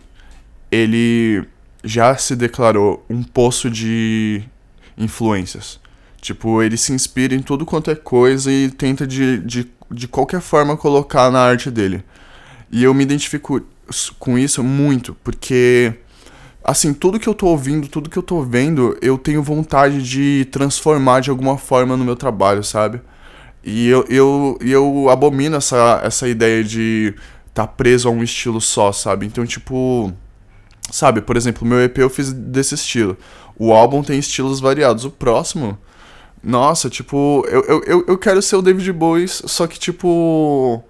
ele 0.70 1.44
já 1.82 2.16
se 2.16 2.36
declarou 2.36 3.04
um 3.08 3.22
poço 3.22 3.70
de 3.70 4.42
influências. 4.96 5.80
Tipo, 6.20 6.62
ele 6.62 6.76
se 6.76 6.92
inspira 6.92 7.34
em 7.34 7.42
tudo 7.42 7.64
quanto 7.64 7.90
é 7.90 7.94
coisa 7.94 8.50
e 8.50 8.70
tenta 8.70 9.06
de, 9.06 9.38
de, 9.38 9.70
de 9.90 10.08
qualquer 10.08 10.40
forma 10.40 10.76
colocar 10.76 11.30
na 11.30 11.40
arte 11.40 11.70
dele. 11.70 12.04
E 12.70 12.82
eu 12.82 12.92
me 12.92 13.02
identifico 13.02 13.60
com 14.18 14.38
isso 14.38 14.62
muito, 14.62 15.16
porque 15.22 15.94
assim, 16.64 16.92
tudo 16.92 17.20
que 17.20 17.28
eu 17.28 17.34
tô 17.34 17.46
ouvindo, 17.46 17.88
tudo 17.88 18.10
que 18.10 18.16
eu 18.16 18.22
tô 18.22 18.42
vendo, 18.42 18.98
eu 19.00 19.16
tenho 19.16 19.42
vontade 19.42 20.02
de 20.02 20.46
transformar 20.50 21.20
de 21.20 21.30
alguma 21.30 21.56
forma 21.56 21.96
no 21.96 22.04
meu 22.04 22.16
trabalho, 22.16 22.64
sabe? 22.64 23.00
E 23.64 23.88
eu, 23.88 24.04
eu, 24.08 24.58
eu 24.60 25.08
abomino 25.10 25.56
essa, 25.56 26.00
essa 26.04 26.28
ideia 26.28 26.62
de 26.62 27.14
tá 27.52 27.66
preso 27.66 28.08
a 28.08 28.12
um 28.12 28.22
estilo 28.22 28.60
só, 28.60 28.92
sabe? 28.92 29.26
Então, 29.26 29.46
tipo. 29.46 30.12
Sabe, 30.90 31.20
por 31.20 31.36
exemplo, 31.36 31.66
meu 31.66 31.80
EP 31.80 31.98
eu 31.98 32.10
fiz 32.10 32.32
desse 32.32 32.74
estilo. 32.74 33.16
O 33.58 33.72
álbum 33.72 34.02
tem 34.04 34.18
estilos 34.18 34.60
variados. 34.60 35.04
O 35.04 35.10
próximo. 35.10 35.76
Nossa, 36.42 36.88
tipo, 36.88 37.44
eu, 37.48 37.82
eu, 37.84 38.04
eu 38.06 38.18
quero 38.18 38.40
ser 38.40 38.54
o 38.56 38.62
David 38.62 38.92
Bowie, 38.92 39.26
só 39.26 39.66
que, 39.66 39.78
tipo. 39.78 40.84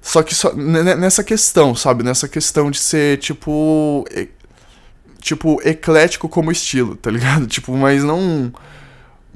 Só 0.00 0.22
que 0.22 0.34
só, 0.34 0.52
nessa 0.54 1.24
questão, 1.24 1.74
sabe? 1.74 2.02
Nessa 2.02 2.28
questão 2.28 2.70
de 2.70 2.78
ser, 2.78 3.18
tipo. 3.18 4.04
E, 4.14 4.28
tipo, 5.20 5.60
eclético 5.64 6.28
como 6.28 6.52
estilo, 6.52 6.96
tá 6.96 7.10
ligado? 7.10 7.46
Tipo, 7.48 7.76
mas 7.76 8.04
não 8.04 8.18
um, 8.18 8.52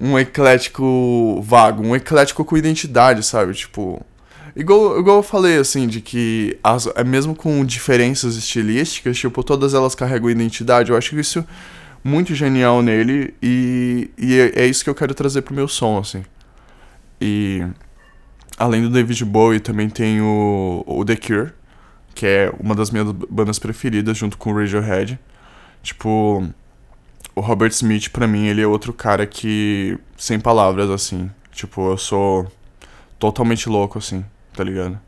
um 0.01 0.18
eclético 0.18 1.42
vago, 1.42 1.83
um 1.83 1.94
eclético 1.96 2.44
com 2.44 2.57
identidade, 2.57 3.22
sabe? 3.25 3.55
Tipo. 3.55 4.05
Igual, 4.55 5.01
igual 5.01 5.16
eu 5.18 5.22
falei, 5.22 5.57
assim, 5.57 5.87
de 5.87 6.01
que 6.01 6.59
as, 6.62 6.87
é 6.94 7.03
mesmo 7.03 7.35
com 7.35 7.64
diferenças 7.64 8.37
estilísticas, 8.37 9.16
tipo, 9.16 9.42
todas 9.42 9.72
elas 9.72 9.94
carregam 9.94 10.29
identidade. 10.31 10.90
Eu 10.90 10.96
acho 10.96 11.18
isso 11.18 11.44
muito 12.05 12.35
genial 12.35 12.83
nele 12.83 13.35
e, 13.42 14.11
e 14.18 14.38
é, 14.38 14.64
é 14.64 14.66
isso 14.66 14.85
que 14.85 14.90
eu 14.90 14.94
quero 14.94 15.14
trazer 15.14 15.42
pro 15.42 15.55
meu 15.55 15.68
som, 15.68 15.98
assim. 15.98 16.22
E 17.20 17.64
além 18.57 18.83
do 18.83 18.91
David 18.91 19.25
Bowie, 19.25 19.61
também 19.61 19.88
tem 19.88 20.21
o, 20.21 20.85
o 20.87 21.05
The 21.05 21.17
Cure, 21.17 21.53
que 22.15 22.27
é 22.27 22.53
uma 22.59 22.75
das 22.75 22.91
minhas 22.91 23.11
bandas 23.11 23.59
preferidas, 23.59 24.17
junto 24.17 24.37
com 24.38 24.53
o 24.53 24.57
Radiohead. 24.57 25.19
Tipo, 25.83 26.47
o 27.35 27.41
Robert 27.41 27.71
Smith, 27.71 28.11
pra 28.11 28.27
mim, 28.27 28.47
ele 28.47 28.61
é 28.62 28.67
outro 28.67 28.93
cara 28.93 29.27
que. 29.27 29.99
sem 30.17 30.38
palavras, 30.38 30.91
assim. 30.91 31.31
Tipo, 31.51 31.91
eu 31.91 31.99
sou 31.99 32.51
totalmente 33.19 33.69
louco, 33.69 33.99
assim, 33.99 34.25
tá 34.55 34.65
ligado? 34.65 34.99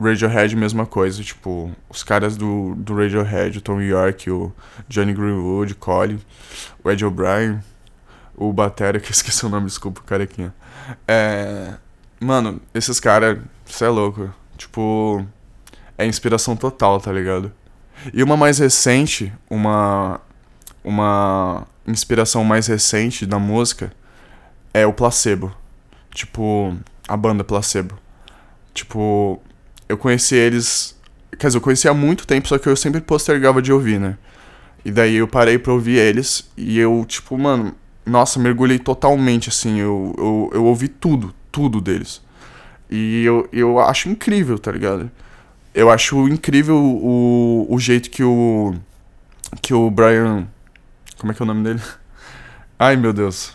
Radiohead, 0.00 0.54
mesma 0.54 0.86
coisa, 0.86 1.22
tipo, 1.24 1.72
os 1.88 2.04
caras 2.04 2.36
do, 2.36 2.74
do 2.76 2.94
Radiohead, 2.94 3.58
o 3.58 3.60
Tom 3.60 3.80
York, 3.80 4.30
o 4.30 4.52
Johnny 4.88 5.12
Greenwood, 5.12 5.74
Colin, 5.74 6.20
o 6.84 6.90
Ed 6.90 7.04
O'Brien, 7.04 7.60
o 8.36 8.52
Batera, 8.52 8.98
que 9.00 9.08
eu 9.08 9.12
esqueci 9.12 9.44
o 9.44 9.48
nome, 9.48 9.66
desculpa, 9.66 10.00
o 10.00 10.04
carequinha. 10.04 10.54
É. 11.06 11.74
Mano, 12.20 12.60
esses 12.74 12.98
caras, 12.98 13.38
você 13.64 13.84
é 13.84 13.88
louco. 13.88 14.32
Tipo, 14.56 15.24
é 15.96 16.06
inspiração 16.06 16.56
total, 16.56 17.00
tá 17.00 17.12
ligado? 17.12 17.52
E 18.12 18.22
uma 18.22 18.36
mais 18.36 18.58
recente, 18.58 19.32
uma. 19.50 20.20
Uma 20.84 21.66
inspiração 21.86 22.44
mais 22.44 22.66
recente 22.66 23.26
da 23.26 23.38
música 23.38 23.92
é 24.72 24.86
o 24.86 24.92
Placebo. 24.92 25.52
Tipo, 26.14 26.74
a 27.06 27.16
banda 27.16 27.44
Placebo. 27.44 27.98
Tipo, 28.72 29.42
eu 29.88 29.98
conheci 29.98 30.34
eles. 30.34 30.96
Quer 31.38 31.48
dizer, 31.48 31.58
eu 31.58 31.62
conheci 31.62 31.88
há 31.88 31.94
muito 31.94 32.26
tempo, 32.26 32.48
só 32.48 32.58
que 32.58 32.68
eu 32.68 32.76
sempre 32.76 33.00
postergava 33.00 33.60
de 33.60 33.72
ouvir, 33.72 33.98
né? 34.00 34.16
E 34.84 34.90
daí 34.90 35.16
eu 35.16 35.28
parei 35.28 35.58
pra 35.58 35.72
ouvir 35.72 35.98
eles 35.98 36.48
e 36.56 36.78
eu, 36.78 37.04
tipo, 37.06 37.36
mano, 37.36 37.74
nossa, 38.06 38.38
mergulhei 38.38 38.78
totalmente, 38.78 39.48
assim. 39.48 39.78
Eu, 39.78 40.14
eu, 40.16 40.50
eu 40.54 40.64
ouvi 40.64 40.88
tudo, 40.88 41.34
tudo 41.58 41.80
deles. 41.80 42.22
E 42.88 43.24
eu, 43.24 43.48
eu 43.52 43.80
acho 43.80 44.08
incrível, 44.08 44.60
tá 44.60 44.70
ligado? 44.70 45.10
Eu 45.74 45.90
acho 45.90 46.28
incrível 46.28 46.76
o, 46.76 47.66
o 47.68 47.78
jeito 47.80 48.08
que 48.10 48.22
o. 48.22 48.74
Que 49.60 49.74
o 49.74 49.90
Brian. 49.90 50.46
Como 51.18 51.32
é 51.32 51.34
que 51.34 51.42
é 51.42 51.44
o 51.44 51.46
nome 51.46 51.64
dele? 51.64 51.82
Ai 52.78 52.94
meu 52.96 53.12
Deus. 53.12 53.52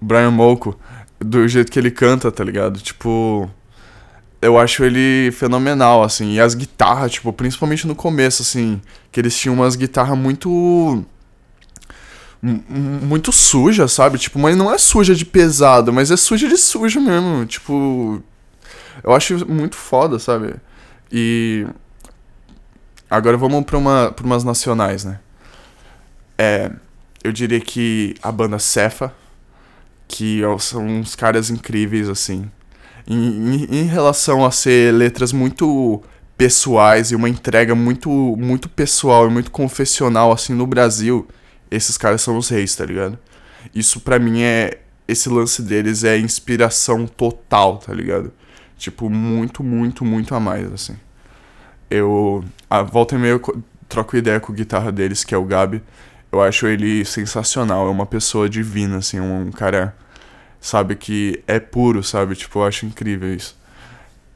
Brian 0.00 0.30
Molko, 0.30 0.80
do 1.18 1.46
jeito 1.46 1.70
que 1.70 1.78
ele 1.78 1.90
canta, 1.90 2.32
tá 2.32 2.42
ligado? 2.42 2.80
Tipo, 2.80 3.50
eu 4.40 4.58
acho 4.58 4.82
ele 4.82 5.30
fenomenal, 5.32 6.02
assim. 6.02 6.32
E 6.32 6.40
as 6.40 6.54
guitarras, 6.54 7.12
tipo, 7.12 7.30
principalmente 7.30 7.86
no 7.86 7.94
começo, 7.94 8.40
assim, 8.40 8.80
que 9.12 9.20
eles 9.20 9.38
tinham 9.38 9.54
umas 9.54 9.76
guitarras 9.76 10.16
muito. 10.16 11.04
Muito 12.42 13.32
suja, 13.32 13.86
sabe? 13.86 14.18
Tipo, 14.18 14.38
mas 14.38 14.56
não 14.56 14.72
é 14.72 14.78
suja 14.78 15.14
de 15.14 15.24
pesado, 15.24 15.92
mas 15.92 16.10
é 16.10 16.16
suja 16.16 16.48
de 16.48 16.56
sujo 16.56 17.00
mesmo. 17.00 17.44
Tipo. 17.46 18.22
Eu 19.02 19.12
acho 19.12 19.46
muito 19.46 19.76
foda, 19.76 20.18
sabe? 20.18 20.54
E. 21.12 21.66
Agora 23.10 23.36
vamos 23.36 23.64
pra, 23.64 23.76
uma, 23.76 24.12
pra 24.12 24.24
umas 24.24 24.44
nacionais, 24.44 25.04
né? 25.04 25.20
É. 26.38 26.70
Eu 27.22 27.32
diria 27.32 27.60
que 27.60 28.14
a 28.22 28.32
banda 28.32 28.58
Cefa 28.58 29.12
que 30.10 30.40
são 30.58 30.84
uns 30.84 31.14
caras 31.14 31.50
incríveis, 31.50 32.08
assim. 32.08 32.50
Em, 33.06 33.16
em, 33.16 33.64
em, 33.70 33.84
relação 33.84 34.44
a 34.44 34.50
ser 34.50 34.92
letras 34.92 35.32
muito 35.32 36.02
pessoais 36.36 37.12
e 37.12 37.16
uma 37.16 37.28
entrega 37.28 37.74
muito, 37.74 38.10
muito 38.10 38.68
pessoal 38.68 39.28
e 39.28 39.30
muito 39.30 39.50
confessional, 39.50 40.32
assim, 40.32 40.52
no 40.52 40.66
Brasil, 40.66 41.26
esses 41.70 41.96
caras 41.96 42.22
são 42.22 42.36
os 42.36 42.48
reis, 42.48 42.74
tá 42.74 42.84
ligado? 42.84 43.18
Isso 43.74 44.00
para 44.00 44.18
mim 44.18 44.42
é. 44.42 44.80
Esse 45.06 45.28
lance 45.28 45.62
deles 45.62 46.04
é 46.04 46.16
inspiração 46.18 47.06
total, 47.06 47.78
tá 47.78 47.92
ligado? 47.92 48.32
Tipo, 48.78 49.10
muito, 49.10 49.62
muito, 49.62 50.04
muito 50.04 50.34
a 50.34 50.40
mais, 50.40 50.72
assim. 50.72 50.96
Eu. 51.90 52.44
A 52.68 52.82
volta 52.82 53.14
e 53.16 53.18
meia 53.18 53.32
eu 53.32 53.62
troco 53.88 54.16
ideia 54.16 54.40
com 54.40 54.52
a 54.52 54.54
guitarra 54.54 54.92
deles, 54.92 55.24
que 55.24 55.34
é 55.34 55.38
o 55.38 55.44
Gabi. 55.44 55.82
Eu 56.32 56.40
acho 56.40 56.66
ele 56.66 57.04
sensacional, 57.04 57.88
é 57.88 57.90
uma 57.90 58.06
pessoa 58.06 58.48
divina, 58.48 58.98
assim, 58.98 59.18
um 59.18 59.50
cara, 59.50 59.96
sabe, 60.60 60.94
que 60.94 61.42
é 61.46 61.58
puro, 61.58 62.04
sabe? 62.04 62.36
Tipo, 62.36 62.60
eu 62.60 62.64
acho 62.66 62.86
incrível 62.86 63.34
isso. 63.34 63.58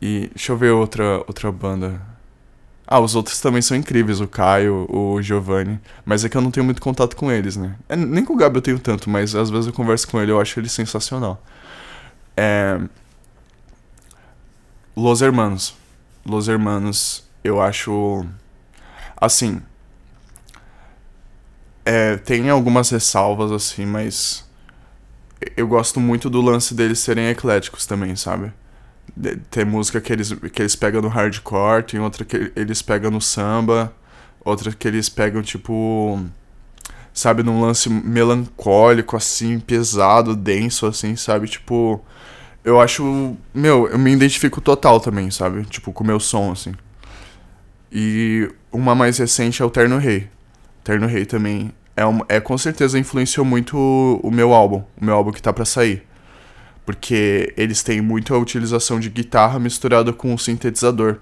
E 0.03 0.29
deixa 0.35 0.53
eu 0.53 0.57
ver 0.57 0.71
outra, 0.73 1.19
outra 1.19 1.53
banda. 1.53 2.01
Ah, 2.87 3.01
os 3.01 3.15
outros 3.15 3.41
também 3.41 3.63
são 3.63 3.77
incríveis, 3.77 4.21
o 4.21 4.29
Caio, 4.29 4.87
o 4.91 5.21
Giovanni. 5.23 5.81
Mas 6.05 6.25
é 6.25 6.29
que 6.29 6.37
eu 6.37 6.43
não 6.43 6.51
tenho 6.51 6.65
muito 6.65 6.83
contato 6.83 7.17
com 7.17 7.33
eles, 7.33 7.57
né? 7.57 7.77
É, 7.89 7.97
nem 7.97 8.25
com 8.25 8.35
o 8.35 8.37
Gabi 8.37 8.57
eu 8.59 8.63
tenho 8.63 8.79
tanto, 8.79 9.09
mas 9.09 9.35
às 9.35 9.49
vezes 9.51 9.67
eu 9.67 9.73
converso 9.73 10.07
com 10.09 10.21
ele 10.21 10.31
eu 10.31 10.41
acho 10.41 10.61
ele 10.61 10.69
sensacional. 10.69 11.43
É... 12.37 12.79
Los 14.97 15.23
Hermanos. 15.23 15.75
Los 16.27 16.49
Hermanos, 16.49 17.25
eu 17.43 17.61
acho. 17.61 18.25
Assim, 19.17 19.63
é, 21.85 22.17
tem 22.17 22.49
algumas 22.49 22.91
ressalvas, 22.91 23.53
assim, 23.53 23.85
mas. 23.85 24.45
Eu 25.57 25.69
gosto 25.69 26.01
muito 26.01 26.31
do 26.31 26.41
lance 26.41 26.75
deles 26.75 26.99
serem 27.01 27.29
ecléticos 27.29 27.85
também, 27.85 28.17
sabe? 28.17 28.53
Tem 29.51 29.65
música 29.65 30.01
que 30.01 30.13
eles, 30.13 30.33
que 30.33 30.63
eles 30.63 30.75
pegam 30.75 31.01
no 31.01 31.09
hardcore, 31.09 31.85
tem 31.85 32.01
outra 32.01 32.25
que 32.25 32.53
eles 32.57 32.83
pegam 32.83 33.11
no 33.11 33.21
samba, 33.21 33.93
outra 34.45 34.73
que 34.73 34.89
eles 34.89 35.09
pegam, 35.09 35.43
tipo. 35.43 36.21
Sabe, 37.13 37.45
num 37.45 37.61
lance 37.61 37.89
melancólico, 37.89 39.17
assim, 39.17 39.61
pesado, 39.61 40.35
denso, 40.35 40.87
assim, 40.87 41.17
sabe? 41.17 41.49
Tipo. 41.49 42.05
Eu 42.65 42.81
acho. 42.81 43.37
Meu, 43.55 43.89
eu 43.89 43.99
me 43.99 44.13
identifico 44.13 44.61
total 44.61 45.01
também, 45.01 45.31
sabe? 45.31 45.65
Tipo, 45.67 45.93
com 45.93 46.03
o 46.03 46.07
meu 46.07 46.19
som, 46.19 46.53
assim. 46.53 46.75
E 47.93 48.51
uma 48.73 48.95
mais 48.95 49.19
recente 49.19 49.63
é 49.63 49.65
o 49.65 49.71
Terno 49.71 49.99
Rei. 49.99 50.29
Terno 50.83 51.07
Rei 51.07 51.25
também 51.25 51.73
é, 51.97 52.05
um, 52.05 52.21
é 52.29 52.41
com 52.41 52.57
certeza 52.59 52.99
influenciou 52.99 53.47
muito 53.47 53.77
o, 53.77 54.21
o 54.23 54.31
meu 54.31 54.53
álbum, 54.53 54.83
o 55.01 55.05
meu 55.05 55.15
álbum 55.15 55.33
que 55.33 55.41
tá 55.41 55.53
para 55.53 55.65
sair. 55.65 56.03
Porque 56.85 57.53
eles 57.57 57.83
têm 57.83 58.01
muito 58.01 58.35
a 58.35 58.39
utilização 58.39 59.01
de 59.01 59.09
guitarra 59.09 59.59
misturada 59.59 60.13
com 60.13 60.35
o 60.35 60.39
sintetizador. 60.39 61.17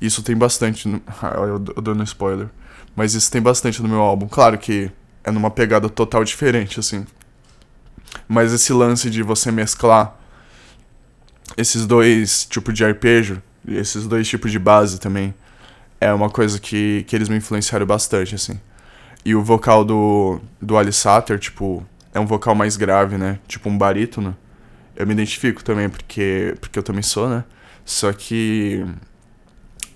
Isso 0.00 0.22
tem 0.22 0.36
bastante. 0.36 0.86
No, 0.88 1.00
eu, 1.36 1.64
eu 1.76 1.82
dando 1.82 2.02
spoiler. 2.04 2.48
Mas 2.94 3.14
isso 3.14 3.30
tem 3.30 3.40
bastante 3.40 3.82
no 3.82 3.88
meu 3.88 4.00
álbum. 4.00 4.26
Claro 4.28 4.58
que 4.58 4.90
é 5.24 5.30
numa 5.30 5.50
pegada 5.50 5.88
total 5.88 6.24
diferente, 6.24 6.80
assim. 6.80 7.06
Mas 8.28 8.52
esse 8.52 8.72
lance 8.72 9.10
de 9.10 9.22
você 9.22 9.50
mesclar 9.50 10.16
esses 11.56 11.86
dois 11.86 12.46
tipos 12.46 12.74
de 12.74 12.84
arpejo, 12.84 13.42
esses 13.66 14.06
dois 14.06 14.28
tipos 14.28 14.50
de 14.50 14.58
base 14.58 14.98
também, 14.98 15.34
é 16.00 16.12
uma 16.12 16.30
coisa 16.30 16.58
que, 16.58 17.04
que 17.06 17.16
eles 17.16 17.28
me 17.28 17.36
influenciaram 17.36 17.86
bastante, 17.86 18.34
assim. 18.34 18.60
E 19.24 19.34
o 19.34 19.42
vocal 19.42 19.84
do, 19.84 20.40
do 20.60 20.76
Ali 20.76 20.92
Satter, 20.92 21.38
tipo, 21.38 21.84
é 22.14 22.20
um 22.20 22.26
vocal 22.26 22.54
mais 22.54 22.76
grave, 22.76 23.18
né? 23.18 23.38
Tipo 23.48 23.68
um 23.68 23.76
barítono. 23.76 24.36
Eu 24.96 25.06
me 25.06 25.12
identifico 25.12 25.62
também, 25.62 25.88
porque, 25.88 26.54
porque 26.60 26.78
eu 26.78 26.82
também 26.82 27.02
sou, 27.02 27.28
né? 27.28 27.44
Só 27.84 28.12
que. 28.12 28.84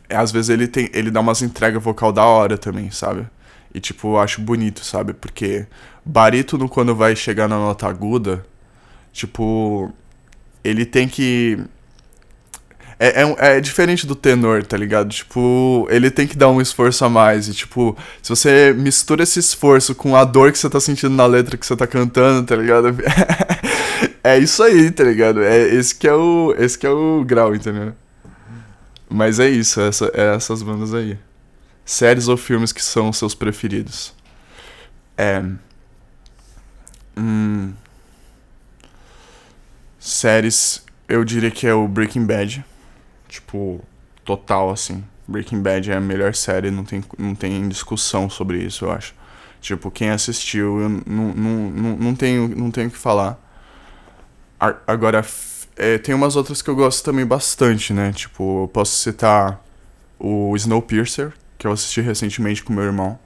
Às 0.08 0.30
vezes 0.32 0.50
ele 0.50 0.68
tem. 0.68 0.90
Ele 0.92 1.10
dá 1.10 1.20
umas 1.20 1.42
entregas 1.42 1.82
vocal 1.82 2.12
da 2.12 2.24
hora 2.24 2.58
também, 2.58 2.90
sabe? 2.90 3.26
E 3.74 3.80
tipo, 3.80 4.08
eu 4.08 4.18
acho 4.18 4.40
bonito, 4.40 4.84
sabe? 4.84 5.14
Porque 5.14 5.66
barítono, 6.04 6.68
quando 6.68 6.94
vai 6.94 7.16
chegar 7.16 7.48
na 7.48 7.56
nota 7.56 7.86
aguda, 7.88 8.44
tipo. 9.12 9.92
Ele 10.62 10.84
tem 10.84 11.08
que 11.08 11.58
é, 13.02 13.22
é, 13.22 13.56
é, 13.56 13.60
diferente 13.62 14.06
do 14.06 14.14
tenor, 14.14 14.62
tá 14.62 14.76
ligado? 14.76 15.08
Tipo, 15.08 15.88
ele 15.90 16.10
tem 16.10 16.26
que 16.26 16.36
dar 16.36 16.50
um 16.50 16.60
esforço 16.60 17.02
a 17.02 17.08
mais. 17.08 17.48
E, 17.48 17.54
tipo, 17.54 17.96
se 18.20 18.28
você 18.28 18.74
mistura 18.76 19.22
esse 19.22 19.38
esforço 19.40 19.94
com 19.94 20.14
a 20.14 20.22
dor 20.22 20.52
que 20.52 20.58
você 20.58 20.68
tá 20.68 20.78
sentindo 20.78 21.14
na 21.14 21.24
letra 21.24 21.56
que 21.56 21.64
você 21.64 21.74
tá 21.74 21.86
cantando, 21.86 22.46
tá 22.46 22.54
ligado? 22.54 22.94
é 24.22 24.38
isso 24.38 24.62
aí, 24.62 24.90
tá 24.90 25.04
ligado? 25.04 25.42
É, 25.42 25.58
esse, 25.74 25.94
que 25.94 26.06
é 26.06 26.14
o, 26.14 26.54
esse 26.58 26.78
que 26.78 26.86
é 26.86 26.90
o 26.90 27.24
grau, 27.24 27.54
entendeu? 27.54 27.94
Mas 29.08 29.40
é 29.40 29.48
isso, 29.48 29.80
essa, 29.80 30.10
é 30.14 30.34
essas 30.34 30.62
bandas 30.62 30.94
aí. 30.94 31.18
Séries 31.84 32.28
ou 32.28 32.36
filmes 32.36 32.72
que 32.72 32.82
são 32.82 33.12
seus 33.12 33.34
preferidos? 33.34 34.14
É. 35.16 35.42
Hum, 37.16 37.72
séries, 39.98 40.84
eu 41.08 41.24
diria 41.24 41.50
que 41.50 41.66
é 41.66 41.74
o 41.74 41.88
Breaking 41.88 42.24
Bad. 42.24 42.64
Tipo, 43.28 43.84
total, 44.24 44.70
assim. 44.70 45.04
Breaking 45.26 45.62
Bad 45.62 45.90
é 45.90 45.96
a 45.96 46.00
melhor 46.00 46.34
série, 46.34 46.70
não 46.70 46.84
tem, 46.84 47.04
não 47.18 47.34
tem 47.34 47.68
discussão 47.68 48.28
sobre 48.30 48.58
isso, 48.58 48.84
eu 48.84 48.92
acho. 48.92 49.14
Tipo, 49.60 49.90
quem 49.90 50.10
assistiu, 50.10 50.80
eu 50.80 50.88
não, 50.88 51.34
não, 51.34 51.70
não, 51.70 51.96
não, 51.96 52.14
tenho, 52.14 52.48
não 52.48 52.70
tenho 52.70 52.88
o 52.88 52.90
que 52.90 52.96
falar. 52.96 53.38
Agora, 54.86 55.24
é, 55.76 55.96
tem 55.96 56.14
umas 56.14 56.36
outras 56.36 56.60
que 56.60 56.68
eu 56.68 56.76
gosto 56.76 57.02
também 57.02 57.24
bastante, 57.24 57.94
né? 57.94 58.12
Tipo, 58.12 58.64
eu 58.64 58.68
posso 58.68 58.94
citar 58.96 59.64
o 60.18 60.54
Snowpiercer, 60.54 61.32
que 61.56 61.66
eu 61.66 61.72
assisti 61.72 62.02
recentemente 62.02 62.62
com 62.62 62.72
meu 62.72 62.84
irmão, 62.84 63.18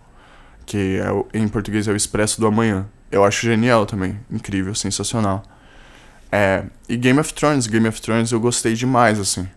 que 0.64 1.01
é, 1.33 1.38
em 1.38 1.49
português 1.49 1.88
é 1.88 1.92
o 1.92 1.97
Expresso 1.97 2.40
do 2.40 2.47
Amanhã. 2.47 2.87
Eu 3.11 3.25
acho 3.25 3.47
genial 3.47 3.85
também, 3.85 4.20
incrível, 4.31 4.75
sensacional. 4.75 5.42
É, 6.31 6.64
e 6.88 6.97
Game 6.97 7.18
of 7.18 7.35
Thrones, 7.35 7.66
Game 7.66 7.88
of 7.88 8.01
Thrones 8.01 8.31
eu 8.31 8.38
gostei 8.38 8.75
demais, 8.75 9.18
assim. 9.18 9.49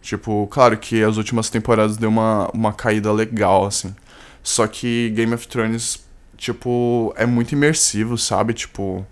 Tipo, 0.00 0.46
claro 0.48 0.76
que 0.76 1.02
as 1.02 1.16
últimas 1.16 1.50
temporadas 1.50 1.96
deu 1.96 2.08
uma, 2.10 2.48
uma 2.52 2.72
caída 2.72 3.12
legal, 3.12 3.66
assim. 3.66 3.94
Só 4.42 4.66
que 4.66 5.10
Game 5.10 5.34
of 5.34 5.48
Thrones, 5.48 6.04
tipo, 6.36 7.12
é 7.16 7.26
muito 7.26 7.52
imersivo, 7.52 8.18
sabe? 8.18 8.52
Tipo, 8.52 9.04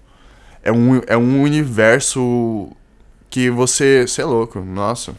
é 0.62 0.70
um, 0.70 1.00
é 1.06 1.16
um 1.16 1.42
universo 1.42 2.70
que 3.28 3.50
você. 3.50 4.06
Você 4.06 4.22
é 4.22 4.24
louco, 4.24 4.60
nossa. 4.60 5.14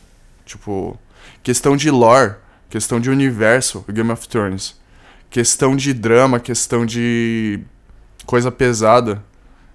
Tipo, 0.45 0.97
questão 1.41 1.75
de 1.75 1.89
lore, 1.89 2.35
questão 2.69 2.99
de 2.99 3.09
universo, 3.09 3.83
Game 3.89 4.11
of 4.11 4.27
Thrones. 4.27 4.75
Questão 5.29 5.75
de 5.75 5.93
drama, 5.93 6.39
questão 6.39 6.85
de 6.85 7.59
coisa 8.25 8.51
pesada 8.51 9.23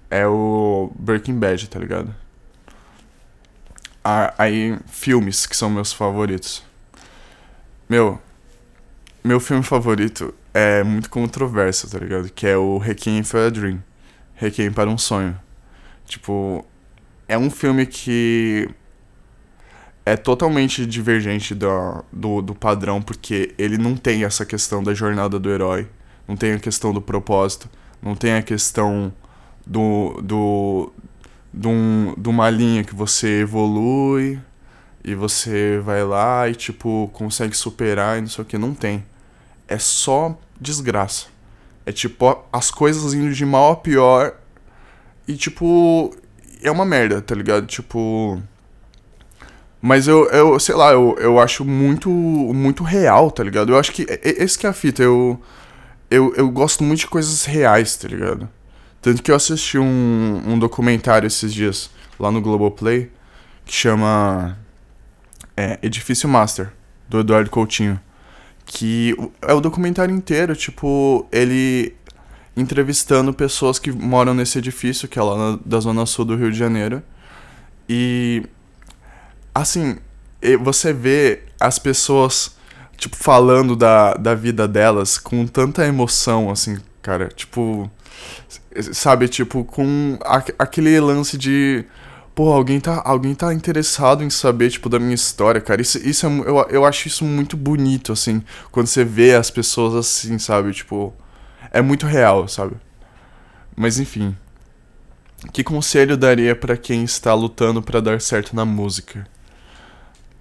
é 0.09 0.25
o 0.25 0.91
Breaking 0.95 1.37
Bad, 1.37 1.69
tá 1.69 1.79
ligado? 1.79 2.15
Aí, 4.37 4.77
filmes 4.87 5.45
que 5.45 5.55
são 5.55 5.69
meus 5.69 5.93
favoritos. 5.93 6.63
Meu, 7.87 8.19
meu 9.23 9.39
filme 9.39 9.61
favorito 9.63 10.33
é 10.53 10.83
muito 10.83 11.09
controverso, 11.09 11.89
tá 11.89 11.99
ligado? 11.99 12.29
Que 12.29 12.47
é 12.47 12.57
o 12.57 12.77
Requiem 12.77 13.23
for 13.23 13.41
a 13.41 13.49
Dream. 13.49 13.83
Requiem 14.35 14.71
para 14.71 14.89
um 14.89 14.97
sonho. 14.97 15.37
Tipo, 16.09 16.65
é 17.27 17.37
um 17.37 17.51
filme 17.51 17.85
que 17.85 18.67
é 20.03 20.17
totalmente 20.17 20.87
divergente 20.87 21.53
do, 21.53 22.03
do, 22.11 22.41
do 22.41 22.55
padrão, 22.55 22.99
porque 22.99 23.53
ele 23.59 23.77
não 23.77 23.95
tem 23.95 24.23
essa 24.23 24.43
questão 24.43 24.81
da 24.81 24.91
jornada 24.91 25.37
do 25.39 25.51
herói, 25.51 25.87
não 26.27 26.35
tem 26.35 26.53
a 26.53 26.59
questão 26.59 26.91
do 26.91 26.99
propósito, 26.99 27.69
não 28.01 28.15
tem 28.15 28.33
a 28.33 28.41
questão 28.41 29.13
do, 29.67 30.19
do, 30.23 30.91
de, 31.53 31.67
um, 31.67 32.15
de 32.17 32.27
uma 32.27 32.49
linha 32.49 32.83
que 32.83 32.95
você 32.95 33.41
evolui 33.41 34.41
e 35.03 35.13
você 35.13 35.79
vai 35.79 36.03
lá 36.03 36.49
e, 36.49 36.55
tipo, 36.55 37.07
consegue 37.13 37.55
superar 37.55 38.17
e 38.17 38.21
não 38.21 38.27
sei 38.27 38.41
o 38.41 38.45
que. 38.45 38.57
Não 38.57 38.73
tem. 38.73 39.05
É 39.67 39.77
só 39.77 40.35
desgraça. 40.59 41.27
É 41.85 41.91
tipo, 41.91 42.43
as 42.51 42.71
coisas 42.71 43.13
indo 43.13 43.31
de 43.31 43.45
mal 43.45 43.73
a 43.73 43.75
pior 43.75 44.35
e, 45.29 45.37
tipo, 45.37 46.11
é 46.59 46.71
uma 46.71 46.83
merda, 46.83 47.21
tá 47.21 47.35
ligado? 47.35 47.67
Tipo. 47.67 48.41
Mas 49.79 50.07
eu, 50.07 50.27
eu 50.31 50.59
sei 50.59 50.73
lá, 50.73 50.91
eu, 50.91 51.15
eu 51.19 51.39
acho 51.39 51.63
muito 51.63 52.09
muito 52.09 52.83
real, 52.83 53.29
tá 53.29 53.43
ligado? 53.43 53.71
Eu 53.71 53.77
acho 53.77 53.91
que. 53.91 54.07
Esse 54.23 54.57
que 54.57 54.65
é 54.65 54.69
a 54.71 54.73
fita, 54.73 55.03
eu, 55.03 55.39
eu, 56.09 56.33
eu 56.35 56.49
gosto 56.49 56.83
muito 56.83 57.01
de 57.01 57.07
coisas 57.07 57.45
reais, 57.45 57.95
tá 57.95 58.07
ligado? 58.07 58.49
Tanto 59.01 59.21
que 59.21 59.29
eu 59.29 59.35
assisti 59.35 59.77
um, 59.77 60.41
um 60.47 60.57
documentário 60.57 61.27
esses 61.27 61.53
dias 61.53 61.91
lá 62.19 62.31
no 62.31 62.41
Globoplay 62.41 63.11
que 63.63 63.73
chama 63.73 64.57
é, 65.55 65.77
Edifício 65.83 66.27
Master, 66.27 66.71
do 67.07 67.19
Eduardo 67.19 67.51
Coutinho. 67.51 67.99
Que 68.65 69.15
é 69.43 69.53
o 69.53 69.61
documentário 69.61 70.13
inteiro, 70.13 70.55
tipo, 70.55 71.27
ele 71.31 71.95
entrevistando 72.59 73.33
pessoas 73.33 73.79
que 73.79 73.91
moram 73.91 74.33
nesse 74.33 74.57
edifício, 74.57 75.07
que 75.07 75.17
é 75.17 75.21
lá 75.23 75.37
na, 75.37 75.59
da 75.65 75.79
zona 75.79 76.05
sul 76.05 76.25
do 76.25 76.35
Rio 76.35 76.51
de 76.51 76.57
Janeiro. 76.57 77.01
E 77.87 78.43
assim, 79.53 79.97
você 80.61 80.93
vê 80.93 81.43
as 81.59 81.79
pessoas 81.79 82.55
tipo 82.97 83.15
falando 83.15 83.75
da, 83.75 84.13
da 84.15 84.35
vida 84.35 84.67
delas 84.67 85.17
com 85.17 85.47
tanta 85.47 85.85
emoção 85.85 86.51
assim, 86.51 86.77
cara, 87.01 87.29
tipo, 87.29 87.89
sabe, 88.91 89.27
tipo 89.27 89.63
com 89.63 90.17
a, 90.21 90.43
aquele 90.59 90.99
lance 90.99 91.37
de 91.37 91.85
pô, 92.39 92.53
alguém 92.53 92.79
tá, 92.79 93.01
alguém 93.03 93.35
tá 93.35 93.53
interessado 93.53 94.23
em 94.23 94.29
saber, 94.29 94.69
tipo, 94.69 94.87
da 94.87 94.97
minha 94.97 95.13
história, 95.13 95.59
cara. 95.59 95.81
Isso, 95.81 95.97
isso 95.97 96.25
é, 96.25 96.29
eu, 96.29 96.57
eu 96.69 96.85
acho 96.85 97.05
isso 97.09 97.25
muito 97.25 97.57
bonito, 97.57 98.13
assim, 98.13 98.41
quando 98.71 98.87
você 98.87 99.03
vê 99.03 99.35
as 99.35 99.51
pessoas 99.51 99.93
assim, 99.93 100.39
sabe? 100.39 100.71
Tipo, 100.71 101.13
é 101.71 101.81
muito 101.81 102.05
real, 102.05 102.47
sabe? 102.47 102.75
Mas 103.75 103.99
enfim. 103.99 104.35
Que 105.53 105.63
conselho 105.63 106.17
daria 106.17 106.55
para 106.55 106.75
quem 106.75 107.03
está 107.03 107.33
lutando 107.33 107.81
para 107.81 108.01
dar 108.01 108.19
certo 108.19 108.55
na 108.55 108.65
música? 108.65 109.25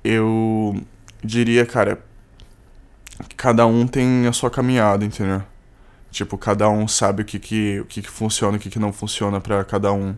Eu 0.02 0.82
diria, 1.22 1.64
cara, 1.64 2.02
cada 3.36 3.66
um 3.66 3.86
tem 3.86 4.26
a 4.26 4.32
sua 4.32 4.50
caminhada, 4.50 5.04
entendeu? 5.04 5.42
Tipo, 6.10 6.38
cada 6.38 6.68
um 6.68 6.88
sabe 6.88 7.22
o 7.22 7.24
que 7.24 7.38
que, 7.38 7.80
o 7.80 7.84
que, 7.84 8.02
que 8.02 8.10
funciona 8.10 8.56
e 8.56 8.58
o 8.58 8.60
que, 8.60 8.70
que 8.70 8.78
não 8.78 8.92
funciona 8.92 9.40
para 9.40 9.62
cada 9.64 9.92
um. 9.92 10.16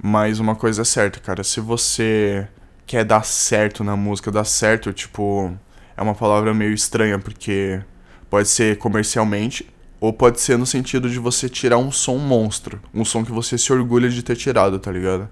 Mas 0.00 0.38
uma 0.38 0.54
coisa 0.54 0.82
é 0.82 0.84
certa, 0.84 1.18
cara, 1.18 1.42
se 1.42 1.60
você 1.60 2.46
quer 2.86 3.04
dar 3.04 3.24
certo 3.24 3.82
na 3.82 3.96
música, 3.96 4.30
dar 4.30 4.44
certo, 4.44 4.92
tipo, 4.92 5.56
é 5.96 6.02
uma 6.02 6.14
palavra 6.14 6.52
meio 6.54 6.72
estranha, 6.72 7.18
porque 7.18 7.82
pode 8.28 8.48
ser 8.48 8.78
comercialmente, 8.78 9.66
ou 10.00 10.12
pode 10.12 10.40
ser 10.40 10.58
no 10.58 10.66
sentido 10.66 11.08
de 11.08 11.18
você 11.18 11.48
tirar 11.48 11.78
um 11.78 11.90
som 11.90 12.18
monstro. 12.18 12.80
Um 12.92 13.04
som 13.04 13.24
que 13.24 13.32
você 13.32 13.56
se 13.56 13.72
orgulha 13.72 14.08
de 14.08 14.22
ter 14.22 14.36
tirado, 14.36 14.78
tá 14.78 14.92
ligado? 14.92 15.28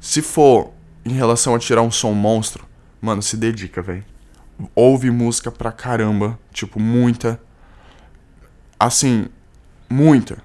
Se 0.00 0.20
for 0.20 0.72
em 1.04 1.12
relação 1.12 1.54
a 1.54 1.58
tirar 1.58 1.82
um 1.82 1.90
som 1.90 2.12
monstro, 2.12 2.66
mano, 3.00 3.22
se 3.22 3.36
dedica, 3.36 3.80
velho. 3.80 4.04
Ouve 4.74 5.10
música 5.10 5.50
pra 5.50 5.70
caramba. 5.70 6.38
Tipo, 6.52 6.80
muita. 6.80 7.40
Assim, 8.78 9.26
muita. 9.88 10.42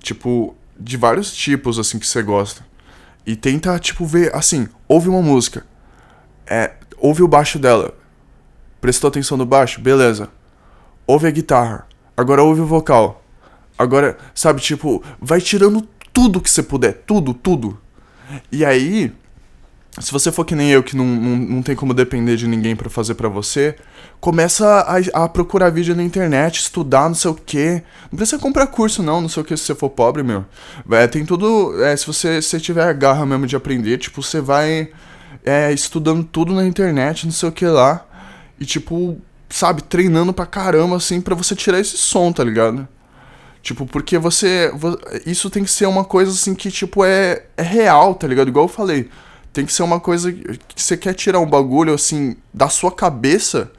Tipo, 0.00 0.56
de 0.78 0.96
vários 0.96 1.32
tipos, 1.32 1.78
assim, 1.78 1.98
que 1.98 2.06
você 2.06 2.22
gosta. 2.22 2.66
E 3.24 3.36
tenta, 3.36 3.78
tipo, 3.78 4.04
ver, 4.04 4.34
assim, 4.34 4.68
ouve 4.88 5.08
uma 5.08 5.22
música. 5.22 5.64
É, 6.46 6.74
ouve 6.98 7.22
o 7.22 7.28
baixo 7.28 7.58
dela. 7.58 7.96
Prestou 8.80 9.08
atenção 9.08 9.36
no 9.36 9.46
baixo? 9.46 9.80
Beleza. 9.80 10.28
Ouve 11.06 11.26
a 11.26 11.30
guitarra 11.30 11.89
Agora 12.20 12.42
ouve 12.42 12.60
o 12.60 12.66
vocal. 12.66 13.22
Agora, 13.78 14.18
sabe, 14.34 14.60
tipo, 14.60 15.02
vai 15.20 15.40
tirando 15.40 15.82
tudo 16.12 16.40
que 16.40 16.50
você 16.50 16.62
puder. 16.62 17.02
Tudo, 17.06 17.32
tudo. 17.32 17.78
E 18.52 18.64
aí, 18.64 19.12
se 19.98 20.12
você 20.12 20.30
for 20.30 20.44
que 20.44 20.54
nem 20.54 20.70
eu, 20.70 20.82
que 20.82 20.94
não, 20.94 21.04
não, 21.04 21.36
não 21.36 21.62
tem 21.62 21.74
como 21.74 21.94
depender 21.94 22.36
de 22.36 22.46
ninguém 22.46 22.76
para 22.76 22.90
fazer 22.90 23.14
para 23.14 23.28
você, 23.28 23.74
começa 24.20 24.66
a, 24.66 25.24
a, 25.24 25.28
procurar 25.28 25.70
vídeo 25.70 25.96
na 25.96 26.02
internet, 26.02 26.58
estudar, 26.58 27.08
não 27.08 27.14
sei 27.14 27.30
o 27.30 27.34
que. 27.34 27.82
Não 28.12 28.16
precisa 28.16 28.38
comprar 28.38 28.66
curso, 28.66 29.02
não, 29.02 29.20
não 29.20 29.28
sei 29.28 29.42
o 29.42 29.46
que, 29.46 29.56
se 29.56 29.64
você 29.64 29.74
for 29.74 29.90
pobre, 29.90 30.22
meu. 30.22 30.44
É, 30.90 31.06
tem 31.06 31.24
tudo. 31.24 31.82
É, 31.82 31.96
se 31.96 32.06
você 32.06 32.40
se 32.42 32.60
tiver 32.60 32.84
a 32.84 32.92
garra 32.92 33.24
mesmo 33.24 33.46
de 33.46 33.56
aprender, 33.56 33.98
tipo, 33.98 34.22
você 34.22 34.40
vai 34.40 34.90
é, 35.44 35.72
estudando 35.72 36.22
tudo 36.22 36.54
na 36.54 36.66
internet, 36.66 37.24
não 37.24 37.32
sei 37.32 37.48
o 37.48 37.52
que 37.52 37.66
lá. 37.66 38.06
E, 38.60 38.66
tipo, 38.66 39.18
sabe, 39.50 39.82
treinando 39.82 40.32
pra 40.32 40.46
caramba, 40.46 40.96
assim, 40.96 41.20
pra 41.20 41.34
você 41.34 41.54
tirar 41.54 41.78
esse 41.80 41.98
som, 41.98 42.32
tá 42.32 42.42
ligado? 42.42 42.88
Tipo, 43.62 43.84
porque 43.86 44.16
você. 44.16 44.72
Isso 45.26 45.50
tem 45.50 45.64
que 45.64 45.70
ser 45.70 45.86
uma 45.86 46.04
coisa 46.04 46.30
assim 46.30 46.54
que, 46.54 46.70
tipo, 46.70 47.04
é, 47.04 47.44
é 47.56 47.62
real, 47.62 48.14
tá 48.14 48.26
ligado? 48.26 48.48
Igual 48.48 48.64
eu 48.64 48.68
falei. 48.68 49.10
Tem 49.52 49.66
que 49.66 49.72
ser 49.72 49.82
uma 49.82 49.98
coisa 49.98 50.32
que 50.32 50.58
você 50.76 50.96
quer 50.96 51.12
tirar 51.12 51.40
um 51.40 51.46
bagulho, 51.46 51.92
assim, 51.92 52.36
da 52.54 52.68
sua 52.68 52.92
cabeça 52.92 53.70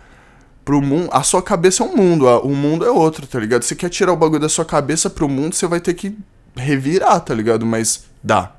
pro 0.66 0.82
mundo. 0.82 1.10
A 1.12 1.24
sua 1.24 1.42
cabeça 1.42 1.84
é 1.84 1.86
um 1.86 1.96
mundo, 1.96 2.28
o 2.28 2.54
mundo 2.56 2.86
é 2.86 2.92
outro, 2.92 3.26
tá 3.26 3.40
ligado? 3.40 3.64
Você 3.64 3.76
quer 3.76 3.90
tirar 3.90 4.12
o 4.12 4.18
bagulho 4.18 4.42
da 4.42 4.50
sua 4.50 4.66
cabeça 4.66 5.10
pro 5.10 5.30
mundo, 5.30 5.56
você 5.56 5.66
vai 5.66 5.80
ter 5.80 5.94
que 5.94 6.16
revirar, 6.56 7.20
tá 7.22 7.34
ligado? 7.34 7.66
Mas 7.66 8.06
dá. 8.22 8.52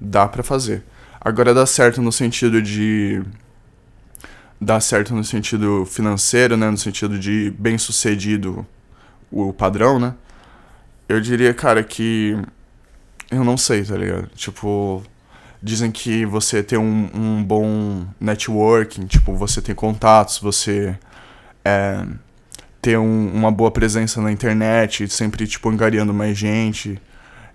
Dá 0.00 0.26
pra 0.26 0.42
fazer. 0.42 0.82
Agora 1.20 1.54
dá 1.54 1.66
certo 1.66 2.02
no 2.02 2.10
sentido 2.10 2.60
de 2.60 3.22
dar 4.60 4.80
certo 4.80 5.14
no 5.14 5.24
sentido 5.24 5.86
financeiro, 5.86 6.56
né? 6.56 6.70
No 6.70 6.76
sentido 6.76 7.18
de 7.18 7.52
bem 7.58 7.78
sucedido 7.78 8.66
o 9.30 9.52
padrão, 9.52 9.98
né? 9.98 10.14
Eu 11.08 11.20
diria, 11.20 11.54
cara, 11.54 11.82
que. 11.82 12.36
Eu 13.30 13.44
não 13.44 13.56
sei, 13.56 13.84
tá 13.84 13.96
ligado? 13.96 14.28
Tipo. 14.34 15.02
Dizem 15.62 15.90
que 15.90 16.24
você 16.24 16.62
tem 16.62 16.78
um, 16.78 17.10
um 17.12 17.44
bom 17.44 18.06
networking, 18.18 19.06
tipo, 19.06 19.34
você 19.36 19.60
tem 19.60 19.74
contatos, 19.74 20.38
você 20.38 20.98
é, 21.62 22.02
ter 22.80 22.98
um, 22.98 23.30
uma 23.34 23.50
boa 23.50 23.70
presença 23.70 24.22
na 24.22 24.32
internet, 24.32 25.06
sempre, 25.10 25.46
tipo, 25.46 25.68
angariando 25.68 26.14
mais 26.14 26.38
gente. 26.38 26.98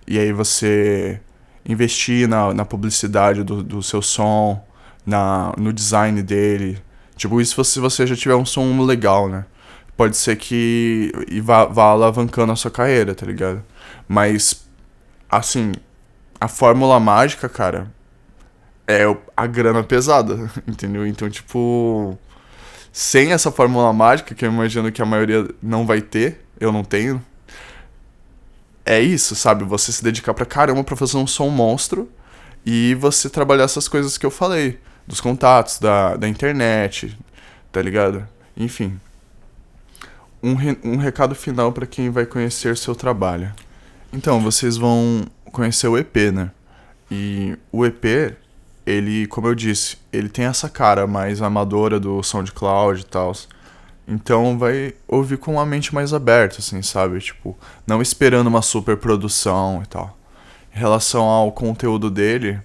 E 0.06 0.20
aí 0.20 0.32
você 0.32 1.20
investir 1.68 2.28
na, 2.28 2.54
na 2.54 2.64
publicidade 2.64 3.42
do, 3.42 3.60
do 3.60 3.82
seu 3.82 4.00
som, 4.00 4.64
na, 5.04 5.52
no 5.56 5.72
design 5.72 6.22
dele, 6.22 6.78
Tipo, 7.16 7.40
isso 7.40 7.62
se 7.64 7.80
você 7.80 8.06
já 8.06 8.14
tiver 8.14 8.34
um 8.34 8.44
som 8.44 8.80
legal, 8.84 9.28
né? 9.28 9.44
Pode 9.96 10.16
ser 10.16 10.36
que 10.36 11.12
e 11.28 11.40
vá, 11.40 11.64
vá 11.64 11.84
alavancando 11.84 12.52
a 12.52 12.56
sua 12.56 12.70
carreira, 12.70 13.14
tá 13.14 13.24
ligado? 13.26 13.64
Mas, 14.06 14.66
assim, 15.30 15.72
a 16.40 16.48
fórmula 16.48 17.00
mágica, 17.00 17.48
cara, 17.48 17.90
é 18.86 19.04
a 19.36 19.46
grana 19.46 19.82
pesada, 19.82 20.50
entendeu? 20.68 21.06
Então, 21.06 21.28
tipo, 21.30 22.18
sem 22.92 23.32
essa 23.32 23.50
fórmula 23.50 23.92
mágica, 23.92 24.34
que 24.34 24.44
eu 24.44 24.52
imagino 24.52 24.92
que 24.92 25.02
a 25.02 25.06
maioria 25.06 25.48
não 25.62 25.86
vai 25.86 26.00
ter, 26.02 26.44
eu 26.60 26.70
não 26.72 26.84
tenho, 26.84 27.22
é 28.84 29.00
isso, 29.00 29.34
sabe? 29.34 29.64
Você 29.64 29.90
se 29.92 30.04
dedicar 30.04 30.32
pra 30.32 30.46
caramba 30.46 30.84
pra 30.84 30.94
fazer 30.96 31.16
um 31.16 31.26
som 31.26 31.48
monstro 31.48 32.08
e 32.64 32.94
você 32.94 33.28
trabalhar 33.28 33.64
essas 33.64 33.88
coisas 33.88 34.16
que 34.16 34.24
eu 34.24 34.30
falei, 34.30 34.78
dos 35.06 35.20
contatos, 35.20 35.78
da, 35.78 36.16
da 36.16 36.28
internet, 36.28 37.16
tá 37.70 37.80
ligado? 37.80 38.26
Enfim. 38.56 38.98
Um, 40.42 40.54
re, 40.54 40.78
um 40.84 40.96
recado 40.96 41.34
final 41.34 41.72
para 41.72 41.86
quem 41.86 42.10
vai 42.10 42.26
conhecer 42.26 42.76
seu 42.76 42.94
trabalho. 42.94 43.52
Então, 44.12 44.40
vocês 44.40 44.76
vão 44.76 45.24
conhecer 45.52 45.88
o 45.88 45.96
EP, 45.96 46.16
né? 46.32 46.50
E 47.10 47.56
o 47.70 47.84
EP, 47.86 48.36
ele, 48.84 49.26
como 49.26 49.46
eu 49.48 49.54
disse, 49.54 49.96
ele 50.12 50.28
tem 50.28 50.44
essa 50.44 50.68
cara 50.68 51.06
mais 51.06 51.40
amadora 51.40 52.00
do 52.00 52.22
SoundCloud 52.22 53.00
e 53.00 53.04
tal. 53.04 53.32
Então 54.08 54.56
vai 54.56 54.94
ouvir 55.08 55.36
com 55.36 55.58
a 55.58 55.66
mente 55.66 55.94
mais 55.94 56.14
aberta, 56.14 56.58
assim, 56.58 56.80
sabe? 56.82 57.18
Tipo, 57.18 57.56
não 57.86 58.00
esperando 58.00 58.46
uma 58.46 58.62
super 58.62 58.96
produção 58.96 59.82
e 59.82 59.86
tal. 59.86 60.16
Em 60.74 60.78
relação 60.78 61.24
ao 61.24 61.50
conteúdo 61.50 62.10
dele, 62.10 62.60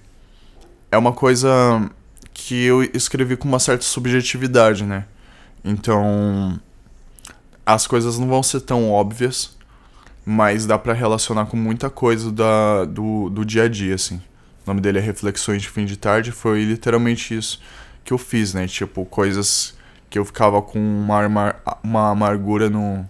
é 0.91 0.97
uma 0.97 1.13
coisa 1.13 1.89
que 2.33 2.63
eu 2.63 2.83
escrevi 2.83 3.35
com 3.37 3.47
uma 3.47 3.59
certa 3.59 3.83
subjetividade, 3.83 4.83
né? 4.83 5.05
Então, 5.63 6.59
as 7.65 7.85
coisas 7.87 8.17
não 8.17 8.27
vão 8.27 8.41
ser 8.41 8.61
tão 8.61 8.89
óbvias, 8.91 9.55
mas 10.25 10.65
dá 10.65 10.77
para 10.77 10.93
relacionar 10.93 11.45
com 11.45 11.57
muita 11.57 11.89
coisa 11.89 12.31
da, 12.31 12.85
do, 12.85 13.29
do 13.29 13.45
dia 13.45 13.63
a 13.63 13.67
dia, 13.67 13.95
assim. 13.95 14.17
O 14.65 14.69
nome 14.69 14.81
dele 14.81 14.99
é 14.99 15.01
Reflexões 15.01 15.61
de 15.61 15.69
Fim 15.69 15.85
de 15.85 15.97
Tarde, 15.97 16.31
foi 16.31 16.63
literalmente 16.63 17.35
isso 17.35 17.59
que 18.03 18.13
eu 18.13 18.17
fiz, 18.17 18.53
né? 18.53 18.67
Tipo, 18.67 19.05
coisas 19.05 19.75
que 20.09 20.19
eu 20.19 20.25
ficava 20.25 20.61
com 20.61 20.79
uma, 20.79 21.55
uma 21.83 22.09
amargura 22.11 22.69
no, 22.69 23.07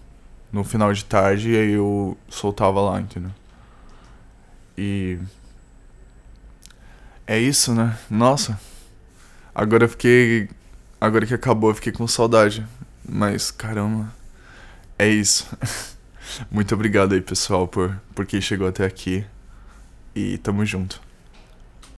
no 0.52 0.62
final 0.62 0.92
de 0.92 1.04
tarde 1.04 1.50
e 1.50 1.56
aí 1.56 1.72
eu 1.72 2.16
soltava 2.28 2.80
lá, 2.80 3.00
entendeu? 3.00 3.30
E. 4.76 5.18
É 7.26 7.38
isso, 7.38 7.74
né? 7.74 7.96
Nossa. 8.10 8.58
Agora 9.54 9.84
eu 9.84 9.88
fiquei. 9.88 10.48
Agora 11.00 11.26
que 11.26 11.34
acabou, 11.34 11.70
eu 11.70 11.74
fiquei 11.74 11.92
com 11.92 12.06
saudade. 12.06 12.66
Mas, 13.08 13.50
caramba. 13.50 14.12
É 14.98 15.08
isso. 15.08 15.46
Muito 16.50 16.74
obrigado 16.74 17.12
aí, 17.12 17.20
pessoal, 17.20 17.66
por, 17.66 18.00
por 18.14 18.24
quem 18.24 18.40
chegou 18.40 18.66
até 18.68 18.84
aqui. 18.86 19.24
E 20.14 20.38
tamo 20.38 20.64
junto. 20.64 21.00